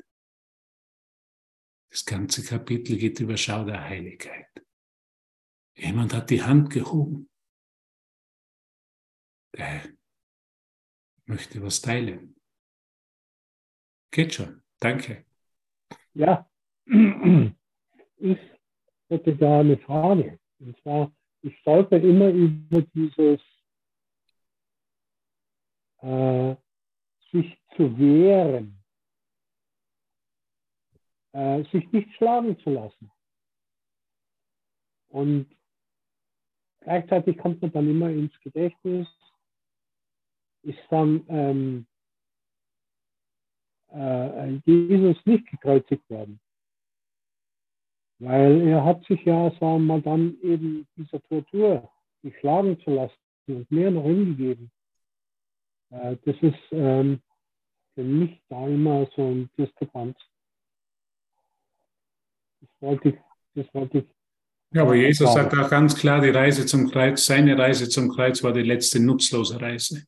[1.89, 4.47] Das ganze Kapitel geht über Schau der Heiligkeit.
[5.75, 7.29] Jemand hat die Hand gehoben.
[9.55, 9.97] Der
[11.25, 12.39] möchte was teilen.
[14.11, 14.63] Geht schon.
[14.79, 15.25] Danke.
[16.13, 16.49] Ja,
[19.09, 20.39] hätte da eine Frage.
[20.59, 21.11] Und zwar,
[21.41, 23.39] ich stolper immer über dieses
[26.01, 26.55] äh,
[27.31, 28.83] sich zu wehren,
[31.33, 33.11] äh, sich nicht schlagen zu lassen.
[35.09, 35.47] Und
[36.81, 39.07] gleichzeitig kommt man dann immer ins Gedächtnis,
[40.63, 41.87] ist dann ähm,
[43.91, 46.39] äh, Jesus nicht gekreuzigt worden.
[48.19, 51.89] Weil er hat sich ja, sagen wir mal, dann eben dieser Tortur,
[52.23, 53.13] sich schlagen zu lassen
[53.47, 54.71] und mehr noch hingegeben.
[55.91, 57.21] Äh, das ist ähm,
[57.93, 60.17] für mich da immer so ein Diskrepanz.
[62.61, 63.15] Das wollte ich,
[63.53, 64.05] das wollte ich.
[64.71, 68.43] Ja, aber Jesus sagt auch ganz klar, die Reise zum Kreuz, seine Reise zum Kreuz
[68.43, 70.05] war die letzte nutzlose Reise.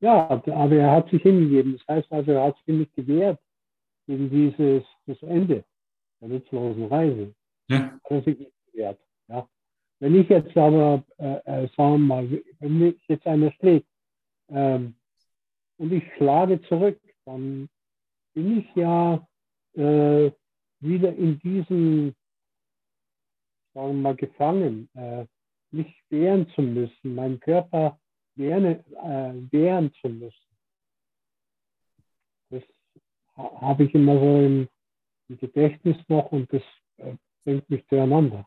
[0.00, 1.78] Ja, aber er hat sich hingegeben.
[1.78, 3.40] Das heißt also, er hat sich nicht gewehrt
[4.06, 5.64] gegen dieses das Ende
[6.20, 7.34] der nutzlosen Reise.
[7.68, 7.98] Ja.
[8.08, 9.00] Das ist nicht wert.
[9.28, 9.48] Ja.
[10.00, 13.88] Wenn ich jetzt aber, äh, äh, sagen wir mal, wenn mich jetzt einer schlägt
[14.48, 14.94] ähm,
[15.78, 17.68] und ich schlage zurück, dann
[18.34, 19.26] bin ich ja
[19.74, 20.30] äh,
[20.80, 22.14] wieder in diesem,
[23.74, 25.26] sagen wir mal, gefangen, äh,
[25.70, 27.98] nicht wehren zu müssen, meinen Körper
[28.36, 30.46] wehren, äh, wehren zu müssen.
[32.50, 32.62] Das
[33.36, 34.68] habe ich immer so im,
[35.28, 36.62] im Gedächtnis noch und das
[36.98, 37.14] äh,
[37.44, 38.46] bringt mich durcheinander.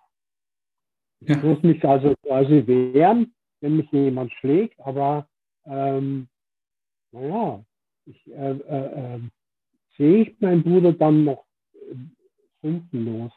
[1.22, 1.36] Ja.
[1.36, 5.28] Ich muss mich also quasi wehren, wenn mich jemand schlägt, aber
[5.66, 6.28] ähm,
[7.12, 7.64] naja,
[8.06, 9.32] ich, äh, äh, ähm,
[9.98, 11.96] sehe ich meinen Bruder dann noch äh,
[12.62, 13.32] sündenlos?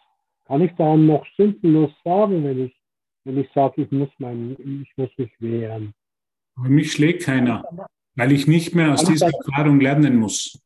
[0.47, 2.76] Kann ich dann noch sündenlos sagen, wenn ich,
[3.24, 5.95] wenn ich sage, ich muss, mein, ich muss mich wehren?
[6.57, 7.64] Aber mich schlägt keiner,
[8.14, 10.61] weil ich nicht mehr aus dieser Erfahrung lernen muss.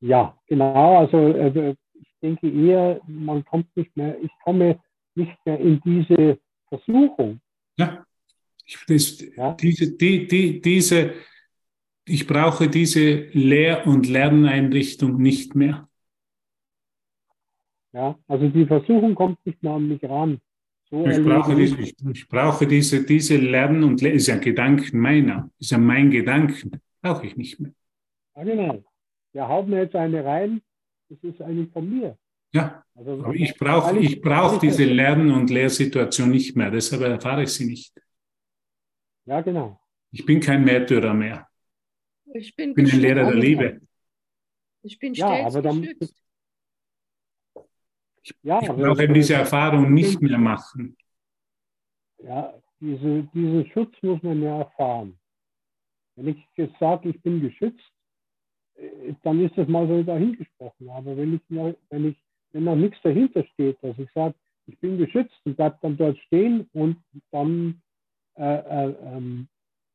[0.00, 0.98] Ja, genau.
[0.98, 4.80] Also äh, ich denke eher, man kommt nicht mehr, ich komme
[5.14, 6.38] nicht mehr in diese
[6.68, 7.40] Versuchung.
[7.76, 8.04] Ja,
[8.64, 9.54] ich, das, ja?
[9.54, 11.14] Diese, die, die, diese,
[12.04, 15.88] ich brauche diese Lehr- und Lerneinrichtung nicht mehr.
[17.92, 20.38] Ja, also die Versuchung kommt nicht mehr an mich ran.
[20.90, 25.50] So ich, brauche diese, ich, ich, brauche diese, diese Lernen und ist ja Gedanken meiner,
[25.58, 27.72] ist ja mein Gedanken, brauche ich nicht mehr.
[28.36, 28.84] Ja, genau
[29.32, 30.62] ja, haut mir jetzt eine rein,
[31.08, 32.18] das ist eigentlich von mir.
[32.52, 37.42] Ja, also, aber ich brauche ich brauch diese Lern- und Lehrsituation nicht mehr, deshalb erfahre
[37.42, 37.94] ich sie nicht.
[39.26, 39.80] Ja, genau.
[40.10, 41.46] Ich bin kein Märtyrer mehr.
[42.32, 43.80] Ich bin, ich bin ein Lehrer der Liebe.
[44.82, 45.82] Ich bin ja, aber dann,
[48.22, 50.96] ich, ja, ich brauche eben diese Erfahrung nicht mehr machen.
[52.18, 55.18] Ja, diese, diesen Schutz muss man ja erfahren.
[56.16, 57.92] Wenn ich jetzt sage, ich bin geschützt,
[59.22, 60.88] dann ist das mal so dahingesprochen.
[60.90, 61.40] Aber wenn ich,
[61.90, 62.16] wenn ich,
[62.52, 64.34] wenn noch nichts dahinter steht, dass ich sage,
[64.66, 66.96] ich bin geschützt und bleibe dann dort stehen und
[67.30, 67.80] dann
[68.36, 69.48] äh, äh, ähm,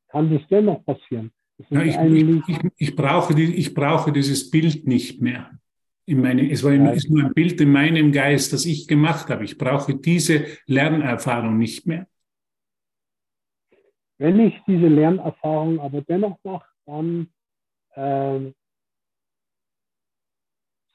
[0.10, 1.32] kann das dennoch passieren.
[1.58, 5.52] Das ja, ich, ich, ich, brauche die, ich brauche dieses Bild nicht mehr.
[6.06, 9.46] in meine, es war ist nur ein Bild in meinem Geist, das ich gemacht habe.
[9.46, 12.08] Ich brauche diese Lernerfahrung nicht mehr.
[14.18, 17.28] Wenn ich diese Lernerfahrung aber dennoch mache, dann
[17.96, 18.54] ähm,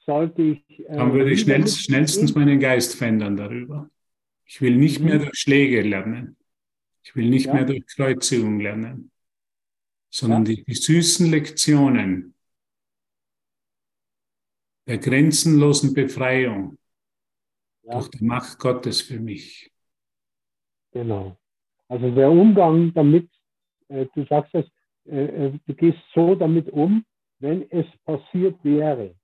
[0.09, 0.79] sollte ich.
[0.79, 3.89] Äh, dann würde ich schnellst, schnellstens meinen Geist verändern darüber.
[4.45, 5.05] Ich will nicht mhm.
[5.05, 6.35] mehr durch Schläge lernen.
[7.03, 7.53] Ich will nicht ja.
[7.53, 9.11] mehr durch Kreuzigung lernen,
[10.09, 10.55] sondern ja.
[10.55, 12.33] die, die süßen Lektionen
[14.87, 16.79] der grenzenlosen Befreiung
[17.83, 17.93] ja.
[17.93, 19.71] durch die Macht Gottes für mich.
[20.91, 21.37] Genau.
[21.87, 23.29] Also der Umgang damit,
[23.89, 24.65] äh, du sagst es,
[25.05, 27.05] äh, äh, du gehst so damit um,
[27.37, 29.18] wenn es passiert wäre.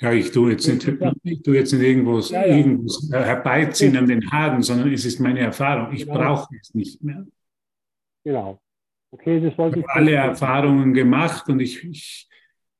[0.00, 0.86] Ja, ich tue jetzt nicht,
[1.24, 2.56] ich tue jetzt nicht irgendwo, ja, ja.
[2.56, 5.92] irgendwo herbeiziehen an den Haaren, sondern es ist meine Erfahrung.
[5.92, 6.18] Ich genau.
[6.18, 7.26] brauche es nicht mehr.
[8.24, 8.60] Genau.
[9.10, 9.84] Okay, das wollte ich.
[9.84, 12.28] Ich habe alle Erfahrungen gemacht und ich, ich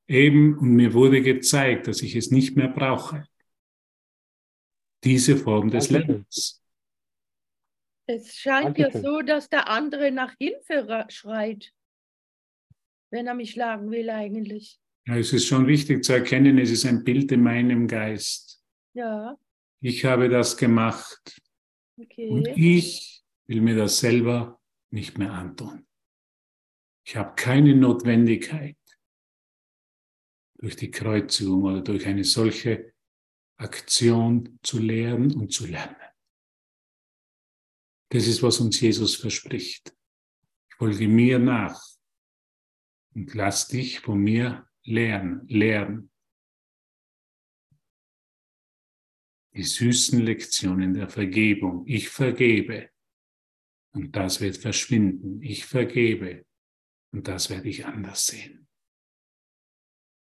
[0.07, 3.25] eben, und mir wurde gezeigt, dass ich es nicht mehr brauche.
[5.03, 6.61] Diese Form des Lernens.
[8.05, 11.71] Es scheint ja so, dass der andere nach Hilfe schreit,
[13.11, 14.79] wenn er mich schlagen will eigentlich.
[15.09, 18.63] Ja, es ist schon wichtig zu erkennen, es ist ein Bild in meinem Geist.
[18.93, 19.35] Ja.
[19.81, 21.41] Ich habe das gemacht.
[21.99, 22.29] Okay.
[22.29, 25.87] Und ich will mir das selber nicht mehr antun.
[27.07, 28.77] Ich habe keine Notwendigkeit,
[30.59, 32.93] durch die Kreuzigung oder durch eine solche
[33.57, 35.95] Aktion zu lehren und zu lernen.
[38.09, 39.91] Das ist, was uns Jesus verspricht.
[40.77, 41.83] Folge mir nach
[43.15, 46.11] und lass dich von mir lernen, lernen.
[49.53, 51.85] Die süßen Lektionen der Vergebung.
[51.85, 52.89] Ich vergebe
[53.93, 55.41] und das wird verschwinden.
[55.41, 56.45] Ich vergebe
[57.11, 58.67] und das werde ich anders sehen.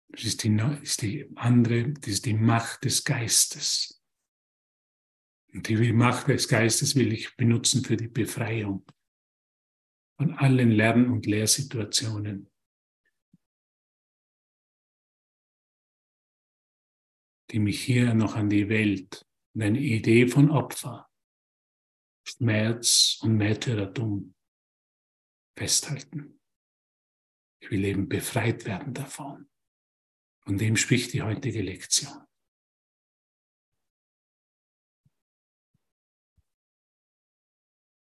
[0.10, 4.04] Das ist die, ist die andere, das ist die Macht des Geistes.
[5.54, 8.86] Und die Macht des Geistes will ich benutzen für die Befreiung
[10.18, 12.53] von allen Lern- und Lehrsituationen.
[17.54, 21.08] Die mich hier noch an die Welt und eine Idee von Opfer,
[22.28, 24.34] Schmerz und Märtyrertum
[25.56, 26.42] festhalten.
[27.62, 29.48] Ich will eben befreit werden davon.
[30.44, 32.26] Von dem spricht die heutige Lektion.